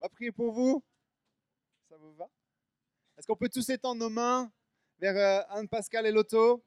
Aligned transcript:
On 0.00 0.04
va 0.04 0.08
prier 0.10 0.30
pour 0.30 0.52
vous. 0.52 0.84
Ça 1.88 1.96
vous 1.96 2.12
va? 2.14 2.30
Est-ce 3.16 3.26
qu'on 3.26 3.36
peut 3.36 3.48
tous 3.48 3.68
étendre 3.68 4.00
nos 4.00 4.10
mains 4.10 4.52
vers 4.98 5.16
euh, 5.16 5.44
Anne-Pascal 5.48 6.06
et 6.06 6.12
Lotto? 6.12 6.64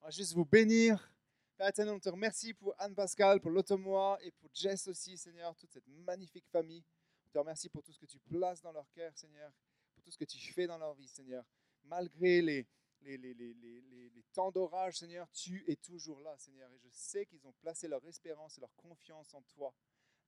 On 0.00 0.04
va 0.06 0.10
juste 0.10 0.32
vous 0.32 0.46
bénir. 0.46 1.12
Père 1.58 1.68
éternel, 1.68 1.94
on 1.94 2.00
te 2.00 2.08
remercie 2.08 2.54
pour 2.54 2.74
Anne-Pascal, 2.78 3.40
pour 3.40 3.50
Lotto 3.50 3.76
moi 3.76 4.18
et 4.22 4.30
pour 4.32 4.50
Jess 4.54 4.88
aussi, 4.88 5.18
Seigneur, 5.18 5.54
toute 5.56 5.70
cette 5.70 5.86
magnifique 5.86 6.48
famille. 6.48 6.82
On 7.26 7.30
te 7.30 7.38
remercie 7.38 7.68
pour 7.68 7.82
tout 7.82 7.92
ce 7.92 7.98
que 7.98 8.06
tu 8.06 8.18
places 8.18 8.62
dans 8.62 8.72
leur 8.72 8.90
cœur, 8.92 9.12
Seigneur, 9.14 9.52
pour 9.94 10.02
tout 10.02 10.10
ce 10.10 10.16
que 10.16 10.24
tu 10.24 10.38
fais 10.52 10.66
dans 10.66 10.78
leur 10.78 10.94
vie, 10.94 11.08
Seigneur. 11.08 11.44
Malgré 11.84 12.40
les, 12.40 12.66
les, 13.02 13.18
les, 13.18 13.34
les, 13.34 13.52
les 13.52 14.22
temps 14.32 14.50
d'orage, 14.50 14.96
Seigneur, 14.98 15.30
tu 15.30 15.62
es 15.70 15.76
toujours 15.76 16.20
là, 16.20 16.34
Seigneur. 16.38 16.72
Et 16.72 16.78
je 16.78 16.88
sais 16.90 17.26
qu'ils 17.26 17.46
ont 17.46 17.52
placé 17.60 17.86
leur 17.86 18.04
espérance 18.06 18.56
et 18.56 18.60
leur 18.62 18.74
confiance 18.76 19.34
en 19.34 19.42
toi. 19.42 19.74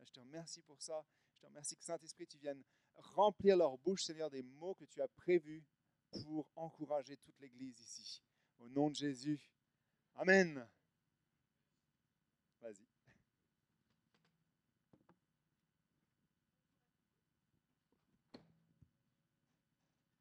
Je 0.05 0.11
te 0.13 0.21
remercie 0.21 0.63
pour 0.63 0.81
ça. 0.81 1.05
Je 1.35 1.41
te 1.41 1.47
remercie 1.47 1.77
que 1.77 1.85
Saint-Esprit, 1.85 2.27
tu 2.27 2.39
viennes 2.39 2.63
remplir 2.95 3.57
leur 3.57 3.79
bouche, 3.79 4.05
Seigneur, 4.05 4.31
des 4.31 4.43
mots 4.43 4.75
que 4.75 4.85
tu 4.85 5.01
as 5.03 5.09
prévus 5.09 5.65
pour 6.11 6.49
encourager 6.57 7.17
toute 7.17 7.39
l'Église 7.41 7.79
ici. 7.81 8.23
Au 8.59 8.69
nom 8.69 8.91
de 8.91 8.95
Jésus. 8.95 9.51
Amen. 10.15 10.67
Vas-y. 12.61 12.87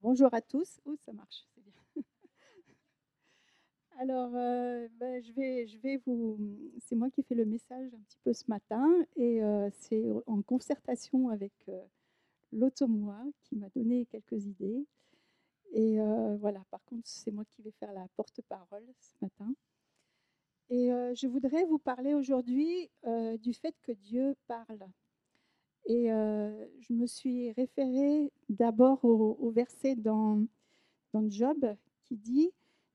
Bonjour 0.02 0.34
à 0.34 0.42
tous. 0.42 0.80
Oh, 0.86 0.96
ça 0.98 1.14
marche. 1.14 1.48
Alors, 3.98 4.36
euh, 4.36 4.88
ben, 5.00 5.24
je 5.24 5.32
vais, 5.32 5.68
je 5.68 5.78
vais 5.78 6.02
vous. 6.06 6.38
C'est 6.80 6.96
moi 6.96 7.10
qui 7.10 7.24
fais 7.24 7.36
le 7.36 7.46
message 7.46 7.94
un 7.94 8.02
petit 8.10 8.18
peu 8.26 8.34
ce 8.34 8.44
matin, 8.50 8.86
et 9.16 9.42
euh, 9.42 9.70
c'est 9.72 10.04
en 10.28 10.42
concertation 10.42 11.30
avec 11.30 11.54
euh, 11.70 11.82
qui 13.44 13.56
m'a 13.56 13.70
donné 13.70 14.06
quelques 14.08 14.46
idées. 14.46 14.86
Et 15.72 16.00
euh, 16.02 16.36
voilà, 16.38 16.62
par 16.72 16.84
contre, 16.86 17.08
c'est 17.08 17.32
moi 17.32 17.46
qui 17.46 17.62
vais 17.62 17.72
faire 17.72 17.94
la 17.94 18.06
porte-parole 18.18 18.84
ce 19.00 19.14
matin. 19.22 19.54
Et 20.70 20.90
je 21.16 21.28
voudrais 21.28 21.64
vous 21.66 21.78
parler 21.78 22.16
aujourd'hui 22.16 22.90
du 23.40 23.54
fait 23.54 23.76
que 23.84 23.92
Dieu 23.92 24.36
parle. 24.48 24.80
Et 25.86 26.08
je 26.08 26.92
me 26.92 27.06
suis 27.06 27.52
référée 27.52 28.32
d'abord 28.50 29.06
au, 29.06 29.52
verset 29.52 29.96
dans 29.96 30.48
Job 31.30 31.76
qui 32.04 32.16
dit 32.16 32.52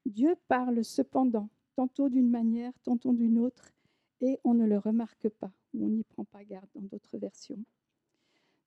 Dieu 0.07 0.35
parle 0.49 0.85
cependant, 0.85 1.49
tantôt 1.77 2.09
d'une 2.09 2.31
manière, 2.31 2.73
tantôt 2.83 3.13
d'une 3.13 3.39
autre, 3.39 3.73
et 4.21 4.39
on 4.45 4.55
ne 4.55 4.67
le 4.67 4.79
remarque 4.79 5.29
pas, 5.29 5.53
ou 5.75 5.87
on 5.87 5.89
n'y 5.89 6.05
prend 6.05 6.25
pas 6.25 6.45
garde 6.45 6.69
dans 6.75 6.83
d'autres 6.83 7.19
versions. 7.19 7.63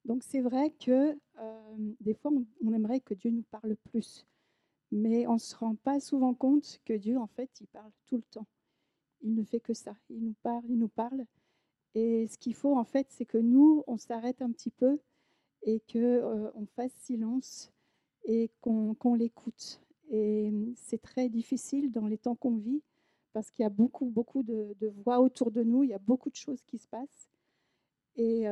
Donc 0.06 0.24
c'est 0.24 0.42
vrai 0.42 0.72
que 0.72 1.18
euh, 1.40 1.94
des 2.02 2.14
fois, 2.14 2.32
on, 2.62 2.74
aimerait 2.74 3.00
que 3.00 3.14
Dieu 3.14 3.32
nous 3.32 3.44
parle 3.44 3.76
plus, 3.90 4.26
mais 4.92 5.28
on 5.28 5.34
ne 5.34 5.40
se 5.40 5.56
rend 5.56 5.76
pas 5.76 6.00
souvent 6.00 6.34
compte 6.34 6.82
que 6.86 6.94
Dieu, 6.94 7.18
en 7.18 7.28
fait, 7.28 7.50
il 7.62 7.68
parle 7.68 7.92
tout 8.06 8.18
le 8.18 8.24
temps. 8.24 8.48
Il 9.22 9.34
ne 9.36 9.44
fait 9.44 9.62
que 9.62 9.74
ça. 9.74 9.96
Il 10.10 10.24
nous 10.24 10.36
parle, 10.44 10.66
il 10.68 10.78
nous 10.78 10.90
parle. 10.90 11.26
Et 11.96 12.28
ce 12.28 12.38
qu'il 12.38 12.54
faut, 12.54 12.78
en 12.78 12.84
fait, 12.84 13.08
c'est 13.10 13.26
que 13.26 13.38
nous, 13.38 13.84
on 13.88 13.98
s'arrête 13.98 14.42
un 14.42 14.52
petit 14.52 14.72
peu 14.72 15.00
et 15.62 15.80
qu'on 15.80 16.00
euh, 16.00 16.52
on 16.56 16.66
fasse 16.66 16.94
silence 16.96 17.72
et 18.26 18.52
qu'on 18.62 19.16
l'écoute. 19.16 19.80
Et 20.14 20.54
c'est 20.76 21.02
très 21.02 21.28
difficile 21.28 21.92
dans 21.92 22.06
les 22.06 22.20
temps 22.20 22.36
qu'on 22.36 22.56
vit 22.56 22.84
parce 23.34 23.50
qu'il 23.50 23.64
y 23.64 23.66
a 23.66 23.70
beaucoup, 23.70 24.06
beaucoup 24.06 24.44
de, 24.44 24.76
voix 25.04 25.20
autour 25.20 25.50
de 25.50 25.64
nous, 25.64 25.84
il 25.84 25.90
y 25.90 25.94
a 25.94 26.00
beaucoup 26.00 26.30
de 26.30 26.36
choses 26.36 26.62
qui 26.68 26.78
se 26.78 26.88
passent. 26.88 27.30
Et, 28.16 28.46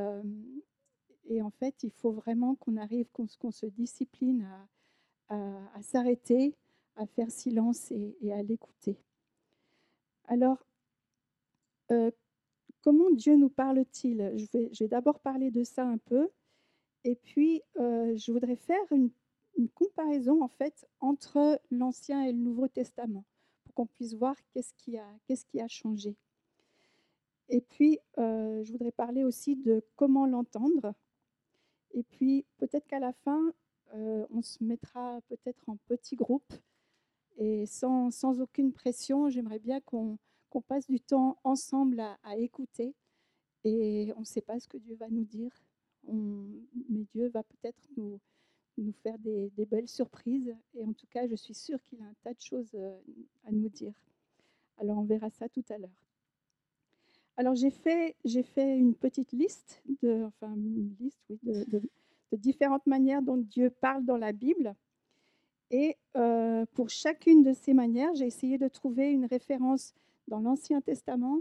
et 1.30 1.42
en 1.44 1.52
fait, 1.52 1.84
il 1.84 1.92
faut 1.92 2.12
vraiment 2.12 2.56
qu'on 2.56 2.78
arrive, 2.78 3.08
qu'on 3.12 3.28
se- 3.28 3.66
discipline 3.68 4.48
à, 5.30 5.82
s'arrêter, 5.82 6.56
à 6.96 7.06
faire 7.06 7.30
silence 7.30 7.92
et, 7.92 8.34
à 8.34 8.42
l'écouter. 8.42 8.98
Alors, 10.26 10.66
euh, 11.92 12.10
comment 12.82 13.12
Dieu 13.12 13.36
nous 13.36 13.50
parle-t-il? 13.50 14.34
Je 14.36 14.46
vais, 14.52 14.70
je 14.74 14.84
vais 14.84 14.88
d'abord 14.88 15.20
parler 15.20 15.52
de 15.52 15.64
ça 15.64 15.86
un 15.86 16.00
peu, 16.00 16.30
et 17.04 17.16
puis 17.16 17.62
euh, 17.80 18.16
je 18.18 18.32
voudrais 18.32 18.56
faire 18.56 18.92
une, 18.92 19.12
une 19.62 19.70
comparaison 19.70 20.42
en 20.42 20.48
fait 20.48 20.88
entre 21.00 21.62
l'Ancien 21.70 22.24
et 22.24 22.32
le 22.32 22.40
Nouveau 22.40 22.68
Testament, 22.68 23.24
pour 23.64 23.74
qu'on 23.76 23.86
puisse 23.86 24.16
voir 24.16 24.36
qu'est-ce 24.52 24.74
qui 24.74 24.98
a, 24.98 25.08
qu'est-ce 25.28 25.46
qui 25.46 25.62
a 25.62 25.68
changé. 25.68 26.16
Et 27.50 27.62
puis, 27.62 28.00
euh, 28.18 28.64
je 28.64 28.72
voudrais 28.72 28.92
parler 28.92 29.24
aussi 29.24 29.56
de 29.56 29.84
comment 29.96 30.26
l'entendre. 30.26 30.94
Et 31.92 32.04
puis, 32.04 32.46
peut-être 32.58 32.88
qu'à 32.88 33.00
la 33.00 33.14
fin, 33.14 33.54
euh, 33.94 34.26
on 34.32 34.42
se 34.42 34.64
mettra 34.64 35.20
peut-être 35.28 35.70
en 35.70 35.78
petits 35.88 36.16
groupes 36.16 36.54
et 37.38 37.66
sans, 37.66 38.10
sans 38.10 38.42
aucune 38.42 38.72
pression. 38.72 39.30
J'aimerais 39.30 39.60
bien 39.60 39.80
qu'on 39.82 40.18
qu'on 40.50 40.62
passe 40.62 40.86
du 40.86 41.00
temps 41.00 41.40
ensemble 41.46 42.02
à, 42.02 42.38
écouter. 42.38 42.94
Et 43.64 44.12
on 44.18 44.20
ne 44.20 44.26
sait 44.26 44.42
pas 44.42 44.60
ce 44.60 44.68
que 44.68 44.78
Dieu 44.78 44.96
va 44.96 45.08
nous 45.08 45.24
dire, 45.24 45.52
mais 46.10 47.06
Dieu 47.14 47.30
va 47.30 47.42
peut-être 47.44 47.88
nous, 47.96 48.20
nous 48.78 48.94
faire 49.04 49.18
des, 49.20 49.52
belles 49.70 49.88
surprises. 49.88 50.56
Et 50.76 50.84
en 50.84 50.94
tout 50.94 51.08
cas, 51.08 51.28
je 51.28 51.36
suis 51.36 51.54
sûre 51.54 51.82
qu'il 51.84 52.02
a 52.02 52.06
un 52.06 52.16
tas 52.24 52.34
de 52.34 52.42
choses 52.42 52.72
euh, 52.76 52.98
à 53.46 53.52
nous 53.52 53.70
dire. 53.70 53.94
Alors, 54.78 54.98
on 54.98 55.04
verra 55.04 55.30
ça 55.30 55.50
tout 55.50 55.66
à 55.70 55.78
l'heure. 55.78 55.90
Alors 57.38 57.56
j'ai 57.56 57.72
fait, 57.72 58.16
une 58.56 58.94
petite 58.94 59.32
liste, 59.32 59.82
de, 60.04 60.30
différentes 62.34 62.86
manières 62.86 63.22
dont 63.22 63.38
Dieu 63.38 63.70
parle 63.70 64.06
dans 64.06 64.18
la 64.18 64.32
Bible. 64.32 64.76
Et 65.72 65.98
euh, 66.18 66.66
pour 66.74 66.90
chacune 66.90 67.44
de 67.44 67.54
ces 67.54 67.74
manières, 67.74 68.14
j'ai 68.14 68.26
essayé 68.26 68.58
de 68.58 68.68
trouver 68.68 69.12
une 69.12 69.26
référence 69.26 69.96
dans 70.28 70.40
l'Ancien 70.40 70.82
Testament 70.82 71.40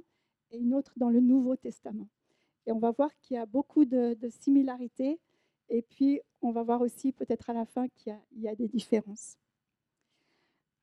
et 0.52 0.58
une 0.58 0.74
autre 0.74 0.92
dans 0.96 1.10
le 1.10 1.20
Nouveau 1.20 1.56
Testament. 1.56 2.08
Et 2.66 2.72
on 2.72 2.78
va 2.78 2.92
voir 2.92 3.10
qu'il 3.18 3.34
y 3.34 3.38
a 3.38 3.46
beaucoup 3.46 3.84
de 3.84 4.16
similarités. 4.28 5.18
Et 5.70 5.82
puis, 5.82 6.20
on 6.42 6.50
va 6.50 6.62
voir 6.62 6.80
aussi 6.80 7.12
peut-être 7.12 7.48
à 7.48 7.52
la 7.52 7.64
fin 7.64 7.88
qu'il 7.88 8.16
y 8.36 8.48
a- 8.48 8.54
des 8.56 8.68
différences. 8.68 9.38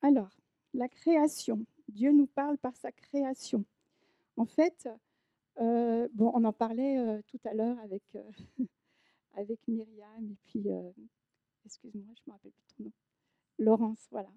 Alors, 0.02 0.30
la 0.74 0.88
création. 0.88 1.64
Dieu 1.88 2.12
nous 2.12 2.26
parle 2.26 2.58
par 2.58 2.74
sa 2.76 2.90
création. 2.90 3.64
En 4.36 4.46
fait, 4.46 4.88
euh, 5.60 6.08
bon, 6.14 6.30
on 6.34 6.44
en 6.44 6.52
parlait 6.52 6.98
euh, 6.98 7.20
tout 7.26 7.40
à 7.44 7.54
l'heure 7.54 7.78
avec, 7.80 8.02
euh, 8.14 8.22
avec 9.34 9.60
Myriam 9.68 10.30
et 10.30 10.36
puis, 10.46 10.66
excuse-moi, 11.64 12.14
je 12.16 12.22
ne 12.26 12.30
me 12.30 12.32
rappelle 12.32 12.52
plus 12.52 12.74
ton 12.76 12.84
nom, 12.84 12.92
Laurence, 13.58 14.06
voilà. 14.10 14.30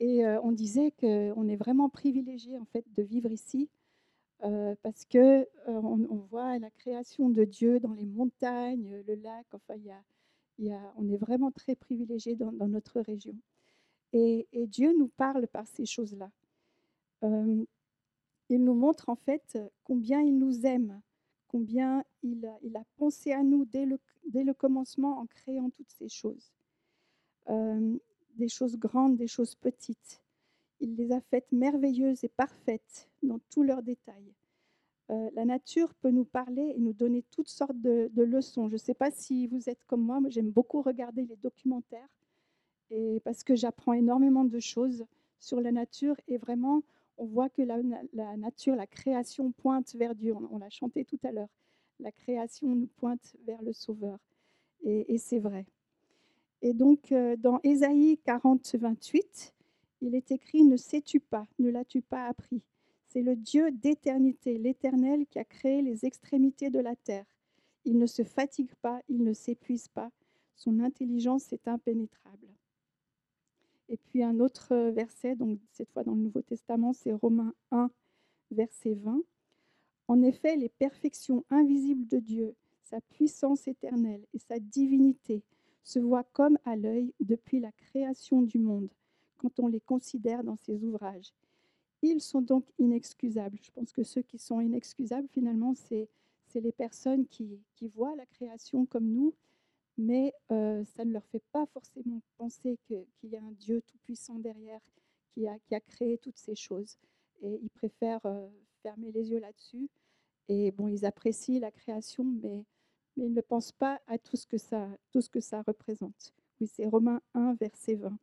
Et 0.00 0.24
on 0.42 0.52
disait 0.52 0.92
qu'on 0.92 1.46
est 1.48 1.56
vraiment 1.56 1.90
privilégié 1.90 2.58
en 2.58 2.64
fait 2.64 2.84
de 2.96 3.02
vivre 3.02 3.30
ici 3.30 3.68
euh, 4.42 4.74
parce 4.82 5.04
que 5.04 5.18
euh, 5.18 5.46
on, 5.66 6.16
voit 6.30 6.58
la 6.58 6.70
création 6.70 7.28
de 7.28 7.44
Dieu 7.44 7.78
dans 7.78 7.92
les 7.92 8.06
montagnes, 8.06 9.02
le 9.06 9.14
lac. 9.16 9.46
Enfin, 9.52 9.74
il 10.58 10.64
y 10.66 10.72
a, 10.72 10.94
on 10.96 11.08
est 11.10 11.18
vraiment 11.18 11.50
très 11.50 11.74
privilégié 11.74 12.36
dans, 12.36 12.52
notre 12.52 13.00
région. 13.00 13.34
Et, 14.12 14.48
Dieu 14.52 14.94
nous 14.98 15.08
parle 15.08 15.46
par 15.46 15.66
ces 15.66 15.84
choses-là. 15.84 16.30
Euh, 17.22 17.64
il 18.48 18.64
nous 18.64 18.74
montre 18.74 19.10
en 19.10 19.14
fait 19.14 19.58
combien 19.84 20.20
il 20.22 20.38
nous 20.38 20.66
aime, 20.66 21.00
combien 21.46 22.02
il 22.22 22.46
a, 22.46 22.84
pensé 22.96 23.32
à 23.32 23.42
nous 23.42 23.66
dès 23.66 23.84
le, 23.84 24.54
commencement 24.54 25.18
en 25.18 25.26
créant 25.26 25.68
toutes 25.70 25.90
ces 25.90 26.08
choses. 26.08 26.50
Des 27.46 28.48
choses 28.48 28.76
grandes, 28.76 29.16
des 29.16 29.26
choses 29.26 29.54
petites. 29.54 30.22
Il 30.80 30.96
les 30.96 31.12
a 31.12 31.20
faites 31.20 31.50
merveilleuses 31.52 32.24
et 32.24 32.28
parfaites 32.28 33.08
dans 33.22 33.38
tous 33.50 33.62
leurs 33.62 33.82
détails. 33.82 34.32
Euh, 35.10 35.28
la 35.34 35.44
nature 35.44 35.92
peut 35.94 36.10
nous 36.10 36.24
parler 36.24 36.72
et 36.76 36.78
nous 36.78 36.92
donner 36.92 37.24
toutes 37.30 37.48
sortes 37.48 37.80
de, 37.80 38.10
leçons. 38.16 38.68
Je 38.68 38.74
ne 38.74 38.78
sais 38.78 38.94
pas 38.94 39.10
si 39.10 39.46
vous 39.48 39.68
êtes 39.68 39.84
comme 39.86 40.02
moi, 40.02 40.20
mais 40.20 40.30
j'aime 40.30 40.50
beaucoup 40.50 40.82
regarder 40.82 41.24
les 41.24 41.36
documentaires 41.36 42.08
et 42.90 43.20
parce 43.24 43.42
que 43.42 43.56
j'apprends 43.56 43.92
énormément 43.92 44.44
de 44.44 44.60
choses 44.60 45.04
sur 45.38 45.60
la 45.60 45.72
nature 45.72 46.16
et 46.28 46.38
vraiment, 46.38 46.82
on 47.18 47.26
voit 47.26 47.48
que 47.48 47.62
la, 47.62 47.82
na- 47.82 48.02
la 48.12 48.36
nature, 48.36 48.76
la 48.76 48.86
création 48.86 49.52
pointe 49.52 49.94
vers 49.96 50.14
Dieu. 50.14 50.34
On, 50.34 50.48
on 50.52 50.58
l'a 50.58 50.70
chanté 50.70 51.04
tout 51.04 51.18
à 51.24 51.32
l'heure. 51.32 51.48
La 51.98 52.12
création 52.12 52.68
nous 52.68 52.88
pointe 52.96 53.36
vers 53.46 53.62
le 53.62 53.72
Sauveur. 53.72 54.18
Et, 54.84 55.12
et 55.12 55.18
c'est 55.18 55.40
vrai. 55.40 55.66
Et 56.62 56.72
donc, 56.74 57.10
euh, 57.12 57.36
dans 57.36 57.58
Ésaïe 57.62 58.18
40, 58.24 58.76
28, 58.76 59.54
il 60.00 60.14
est 60.14 60.30
écrit 60.30 60.64
Ne 60.64 60.76
sais-tu 60.76 61.20
pas, 61.20 61.46
ne 61.58 61.70
l'as-tu 61.70 62.02
pas 62.02 62.26
appris? 62.26 62.62
C'est 63.08 63.22
le 63.22 63.34
Dieu 63.34 63.72
d'éternité, 63.72 64.56
l'Éternel 64.56 65.26
qui 65.26 65.38
a 65.38 65.44
créé 65.44 65.82
les 65.82 66.04
extrémités 66.04 66.70
de 66.70 66.78
la 66.78 66.94
terre. 66.94 67.26
Il 67.84 67.98
ne 67.98 68.06
se 68.06 68.22
fatigue 68.22 68.74
pas, 68.82 69.00
il 69.08 69.24
ne 69.24 69.32
s'épuise 69.32 69.88
pas. 69.88 70.10
Son 70.54 70.78
intelligence 70.80 71.52
est 71.52 71.66
impénétrable. 71.66 72.48
Et 73.88 73.96
puis 73.96 74.22
un 74.22 74.38
autre 74.38 74.72
euh, 74.72 74.90
verset, 74.92 75.34
donc 75.34 75.58
cette 75.72 75.90
fois 75.90 76.04
dans 76.04 76.14
le 76.14 76.20
Nouveau 76.20 76.42
Testament, 76.42 76.92
c'est 76.92 77.12
Romains 77.12 77.54
1, 77.72 77.90
verset 78.52 78.94
20. 78.94 79.22
En 80.06 80.22
effet, 80.22 80.56
les 80.56 80.68
perfections 80.68 81.44
invisibles 81.50 82.06
de 82.06 82.18
Dieu, 82.18 82.54
sa 82.84 83.00
puissance 83.00 83.66
éternelle 83.66 84.24
et 84.34 84.38
sa 84.38 84.60
divinité 84.60 85.42
se 85.82 85.98
voient 85.98 86.28
comme 86.32 86.58
à 86.64 86.76
l'œil 86.76 87.12
depuis 87.20 87.58
la 87.58 87.72
création 87.72 88.42
du 88.42 88.58
monde, 88.58 88.90
quand 89.40 89.58
on 89.58 89.68
les 89.68 89.80
considère 89.80 90.44
dans 90.44 90.56
ses 90.56 90.84
ouvrages. 90.84 91.32
Ils 92.02 92.20
sont 92.20 92.42
donc 92.42 92.64
inexcusables. 92.78 93.58
Je 93.62 93.70
pense 93.72 93.92
que 93.92 94.02
ceux 94.02 94.22
qui 94.22 94.38
sont 94.38 94.60
inexcusables, 94.60 95.28
finalement, 95.28 95.74
c'est 95.74 96.08
les 96.54 96.72
personnes 96.72 97.26
qui, 97.26 97.60
voient 97.94 98.14
la 98.16 98.26
création 98.26 98.86
comme 98.86 99.10
nous, 99.10 99.34
mais 99.96 100.32
euh, 100.50 100.84
ça 100.84 101.04
ne 101.04 101.12
leur 101.12 101.24
fait 101.26 101.42
pas 101.52 101.66
forcément 101.66 102.20
penser 102.36 102.78
qu'il 102.86 103.06
y 103.24 103.36
a 103.36 103.42
un 103.42 103.52
Dieu 103.52 103.82
tout-puissant 103.82 104.38
derrière 104.38 104.80
qui 105.32 105.46
a, 105.46 105.58
qui 105.60 105.74
a, 105.74 105.80
créé 105.80 106.18
toutes 106.18 106.38
ces 106.38 106.54
choses. 106.54 106.98
Et 107.42 107.58
ils 107.62 107.70
préfèrent 107.70 108.24
euh, 108.26 108.48
fermer 108.82 109.12
les 109.12 109.30
yeux 109.30 109.40
là-dessus. 109.40 109.88
Et 110.48 110.70
bon, 110.72 110.88
ils 110.88 111.04
apprécient 111.04 111.60
la 111.60 111.70
création, 111.70 112.24
mais, 112.24 112.64
mais 113.16 113.26
ils 113.26 113.34
ne 113.34 113.40
pensent 113.40 113.72
pas 113.72 114.00
à 114.06 114.18
tout 114.18 114.36
ce 114.36 114.46
que 114.46 114.58
ça, 114.58 114.88
tout 115.10 115.20
ce 115.20 115.30
que 115.30 115.40
ça 115.40 115.62
représente. 115.62 116.34
Oui, 116.60 116.66
c'est 116.66 116.86
Romains 116.86 117.22
1, 117.34 117.54
verset 117.54 117.94
20. 117.94 118.18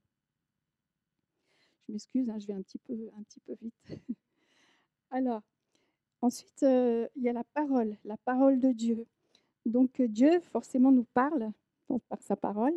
Je 1.88 1.94
m'excuse, 1.94 2.30
hein, 2.30 2.38
je 2.38 2.48
vais 2.48 2.54
un 2.54 2.62
petit 2.62 2.80
peu, 2.80 2.94
vite. 3.62 3.74
Alors, 5.10 5.42
ensuite, 6.22 6.64
euh, 6.64 7.08
il 7.16 7.24
y 7.24 7.30
a 7.30 7.34
la 7.34 7.46
parole, 7.46 7.96
la 8.04 8.18
parole 8.18 8.60
de 8.60 8.72
Dieu. 8.74 9.06
Donc 9.66 10.02
Dieu, 10.02 10.42
forcément, 10.42 10.92
nous 10.92 11.06
parle 11.14 11.52
par 12.10 12.22
sa 12.22 12.36
parole. 12.36 12.74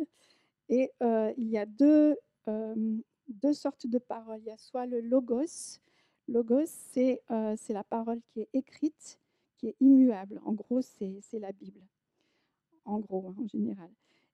Et 0.69 0.91
euh, 1.03 1.33
il 1.37 1.49
y 1.49 1.57
a 1.57 1.65
deux, 1.65 2.17
euh, 2.47 2.97
deux 3.27 3.53
sortes 3.53 3.85
de 3.87 3.97
paroles. 3.97 4.39
Il 4.41 4.47
y 4.47 4.51
a 4.51 4.57
soit 4.57 4.85
le 4.85 5.01
logos. 5.01 5.79
Logos, 6.29 6.67
c'est 6.67 7.21
la 7.27 7.83
parole 7.83 8.21
qui 8.29 8.41
est 8.41 8.49
écrite, 8.53 9.19
qui 9.57 9.67
est 9.67 9.75
immuable. 9.81 10.39
En 10.45 10.53
gros, 10.53 10.81
c'est 10.81 11.21
la 11.33 11.51
Bible. 11.51 11.81
En 12.85 12.99
gros, 12.99 13.27
hein, 13.27 13.35
en 13.43 13.47
général. 13.47 13.89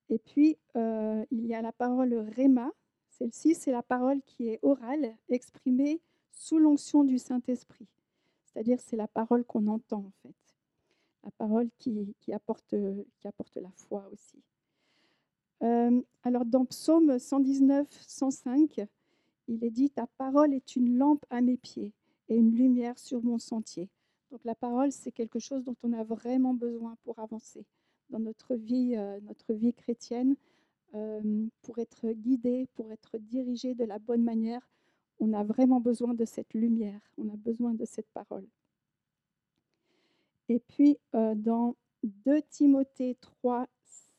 Et 0.10 0.20
puis, 0.20 0.58
il 0.76 1.46
y 1.48 1.56
a 1.56 1.64
la 1.64 1.72
parole 1.72 2.14
rema, 2.38 2.72
celle-ci, 3.18 3.56
c'est 3.56 3.72
la 3.72 3.84
parole 3.84 4.22
qui 4.22 4.50
est 4.50 4.60
orale, 4.62 5.16
exprimée 5.30 6.02
sous 6.32 6.60
l'onction 6.60 7.04
du 7.04 7.18
Saint-Esprit. 7.18 7.88
C'est-à-dire, 8.46 8.80
c'est 8.80 8.96
la 8.96 9.08
parole 9.08 9.44
qu'on 9.44 9.68
entend, 9.68 10.06
en 10.06 10.12
fait. 10.22 10.36
La 11.24 11.32
parole 11.32 11.70
qui, 11.80 12.14
apporte, 12.32 12.74
la 12.74 13.72
foi 13.76 14.08
aussi. 14.14 14.38
Euh, 15.64 16.02
alors, 16.24 16.46
dans 16.46 16.66
Psaume 16.66 17.18
119, 17.18 17.88
105, 17.90 18.88
il 19.48 19.64
est 19.64 19.72
dit 19.72 19.90
Ta 19.90 20.08
parole 20.18 20.54
est 20.54 20.76
une 20.76 20.98
lampe 20.98 21.26
à 21.30 21.42
mes 21.42 21.58
pieds 21.58 21.92
et 22.30 22.36
une 22.36 22.56
lumière 22.56 23.00
sur 23.00 23.24
mon 23.24 23.40
sentier. 23.40 23.90
Donc, 24.32 24.44
la 24.44 24.56
parole, 24.56 24.92
c'est 24.92 25.12
quelque 25.12 25.40
chose 25.40 25.64
dont 25.64 25.76
on 25.84 25.94
a 25.94 26.04
vraiment 26.04 26.54
besoin 26.54 26.96
pour 27.04 27.18
avancer 27.20 27.66
dans 28.10 28.20
notre 28.20 28.56
vie, 28.56 28.96
euh, 28.96 29.20
notre 29.22 29.54
vie 29.54 29.74
chrétienne. 29.74 30.36
Pour 31.62 31.80
être 31.80 32.10
guidé, 32.12 32.68
pour 32.74 32.92
être 32.92 33.18
dirigé 33.18 33.76
de 33.76 33.84
la 33.84 34.00
bonne 34.00 34.24
manière, 34.24 34.68
on 35.20 35.34
a 35.34 35.44
vraiment 35.44 35.80
besoin 35.80 36.14
de 36.14 36.26
cette 36.26 36.54
lumière, 36.54 37.02
on 37.18 37.30
a 37.30 37.36
besoin 37.36 37.74
de 37.74 37.86
cette 37.86 38.10
parole. 38.10 38.48
Et 40.50 40.60
puis, 40.60 40.98
euh, 41.14 41.36
dans 41.36 41.76
2 42.04 42.42
Timothée 42.50 43.18
3, 43.20 43.68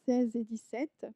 16 0.06 0.36
et 0.36 0.44
17, 0.44 1.06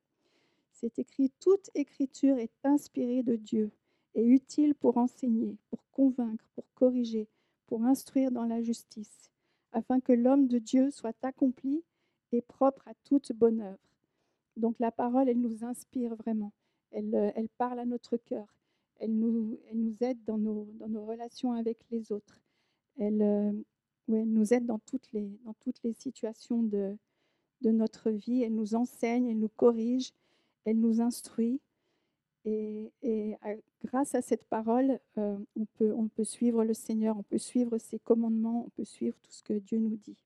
c'est 0.72 0.98
écrit 0.98 1.30
Toute 1.40 1.70
écriture 1.74 2.38
est 2.38 2.52
inspirée 2.64 3.22
de 3.22 3.36
Dieu 3.36 3.70
et 4.14 4.24
utile 4.24 4.74
pour 4.74 4.96
enseigner, 4.96 5.56
pour 5.70 5.80
convaincre, 5.92 6.44
pour 6.54 6.64
corriger, 6.74 7.28
pour 7.66 7.84
instruire 7.84 8.30
dans 8.30 8.44
la 8.44 8.62
justice, 8.62 9.30
afin 9.72 10.00
que 10.00 10.12
l'homme 10.12 10.48
de 10.48 10.58
Dieu 10.58 10.90
soit 10.90 11.16
accompli 11.22 11.82
et 12.32 12.42
propre 12.42 12.86
à 12.88 12.94
toute 13.04 13.32
bonne 13.32 13.60
œuvre. 13.60 13.91
Donc 14.56 14.78
la 14.78 14.92
parole, 14.92 15.28
elle 15.28 15.40
nous 15.40 15.64
inspire 15.64 16.14
vraiment. 16.16 16.52
Elle, 16.90 17.14
euh, 17.14 17.46
parle 17.58 17.80
à 17.80 17.84
notre 17.84 18.16
cœur. 18.16 18.46
Elle 18.98 19.18
nous, 19.18 19.58
aide 20.00 20.22
dans 20.24 20.38
nos, 20.38 20.66
relations 21.06 21.52
avec 21.52 21.78
les 21.90 22.12
autres. 22.12 22.40
Elle, 22.98 23.22
euh, 23.22 23.52
nous 24.08 24.54
aide 24.54 24.66
dans 24.66 24.78
toutes 24.78 25.10
les, 25.12 25.30
situations 25.94 26.62
de, 26.62 26.96
notre 27.62 28.10
vie. 28.10 28.42
Elle 28.42 28.54
nous 28.54 28.74
enseigne, 28.74 29.26
elle 29.28 29.38
nous 29.38 29.48
corrige, 29.48 30.12
elle 30.64 30.78
nous 30.78 31.00
instruit. 31.00 31.60
Et, 32.44 32.92
grâce 33.84 34.14
à 34.14 34.22
cette 34.22 34.44
parole, 34.44 35.00
euh, 35.18 35.38
on 35.56 36.08
peut 36.08 36.24
suivre 36.24 36.64
le 36.64 36.74
Seigneur, 36.74 37.16
on 37.16 37.22
peut 37.22 37.38
suivre 37.38 37.78
ses 37.78 37.98
commandements, 37.98 38.64
on 38.66 38.70
peut 38.70 38.84
suivre 38.84 39.16
tout 39.22 39.32
ce 39.32 39.42
que 39.42 39.54
Dieu 39.54 39.78
nous 39.78 39.96
dit. 39.96 40.18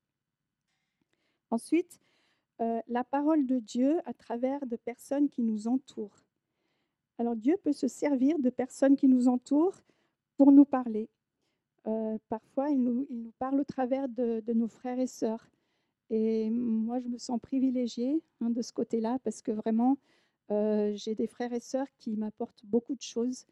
Ensuite, 1.49 1.99
euh, 2.59 2.81
la 2.87 3.03
parole 3.03 3.45
de 3.45 3.59
Dieu 3.59 3.99
à 4.05 4.13
travers 4.13 4.65
de 4.65 4.75
personnes 4.77 5.29
qui 5.29 5.43
nous 5.43 5.67
entourent. 5.67 6.23
Alors 7.19 7.35
Dieu 7.35 7.55
peut 7.63 7.73
se 7.73 7.87
servir 7.87 8.39
de 8.39 8.49
personnes 8.49 8.95
qui 8.95 9.07
nous 9.07 9.27
entourent 9.27 9.79
pour 10.37 10.51
nous 10.51 10.65
parler. 10.65 11.07
Euh, 11.85 12.17
parfois, 12.29 12.69
il 12.69 12.83
nous, 12.83 13.05
il 13.09 13.21
nous, 13.21 13.33
parle 13.39 13.59
au 13.59 13.63
travers 13.63 14.09
de, 14.09 14.41
nos 14.53 14.67
frères 14.67 14.99
et 14.99 15.07
sœurs. 15.07 15.49
Et 16.09 16.49
moi, 16.49 16.99
je 16.99 17.07
me 17.07 17.17
sens 17.17 17.39
privilégiée 17.39 18.21
hein, 18.41 18.49
de 18.49 18.61
ce 18.61 18.73
côté-là 18.73 19.19
parce 19.23 19.41
que 19.41 19.51
vraiment, 19.51 19.97
euh, 20.51 20.93
j'ai 20.95 21.15
des 21.15 21.27
frères 21.27 21.53
et 21.53 21.59
sœurs 21.59 21.87
qui 21.99 22.15
m'apportent 22.17 22.65
beaucoup 22.65 22.95
de 22.95 23.01
choses. 23.01 23.45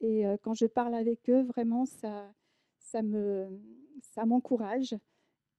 Et 0.00 0.24
quand 0.42 0.54
je 0.54 0.66
parle 0.66 0.94
avec 0.94 1.28
eux, 1.28 1.42
vraiment, 1.42 1.84
ça, 1.84 2.32
ça 2.78 3.02
m'encourage. 4.24 4.90
Ça 4.90 4.98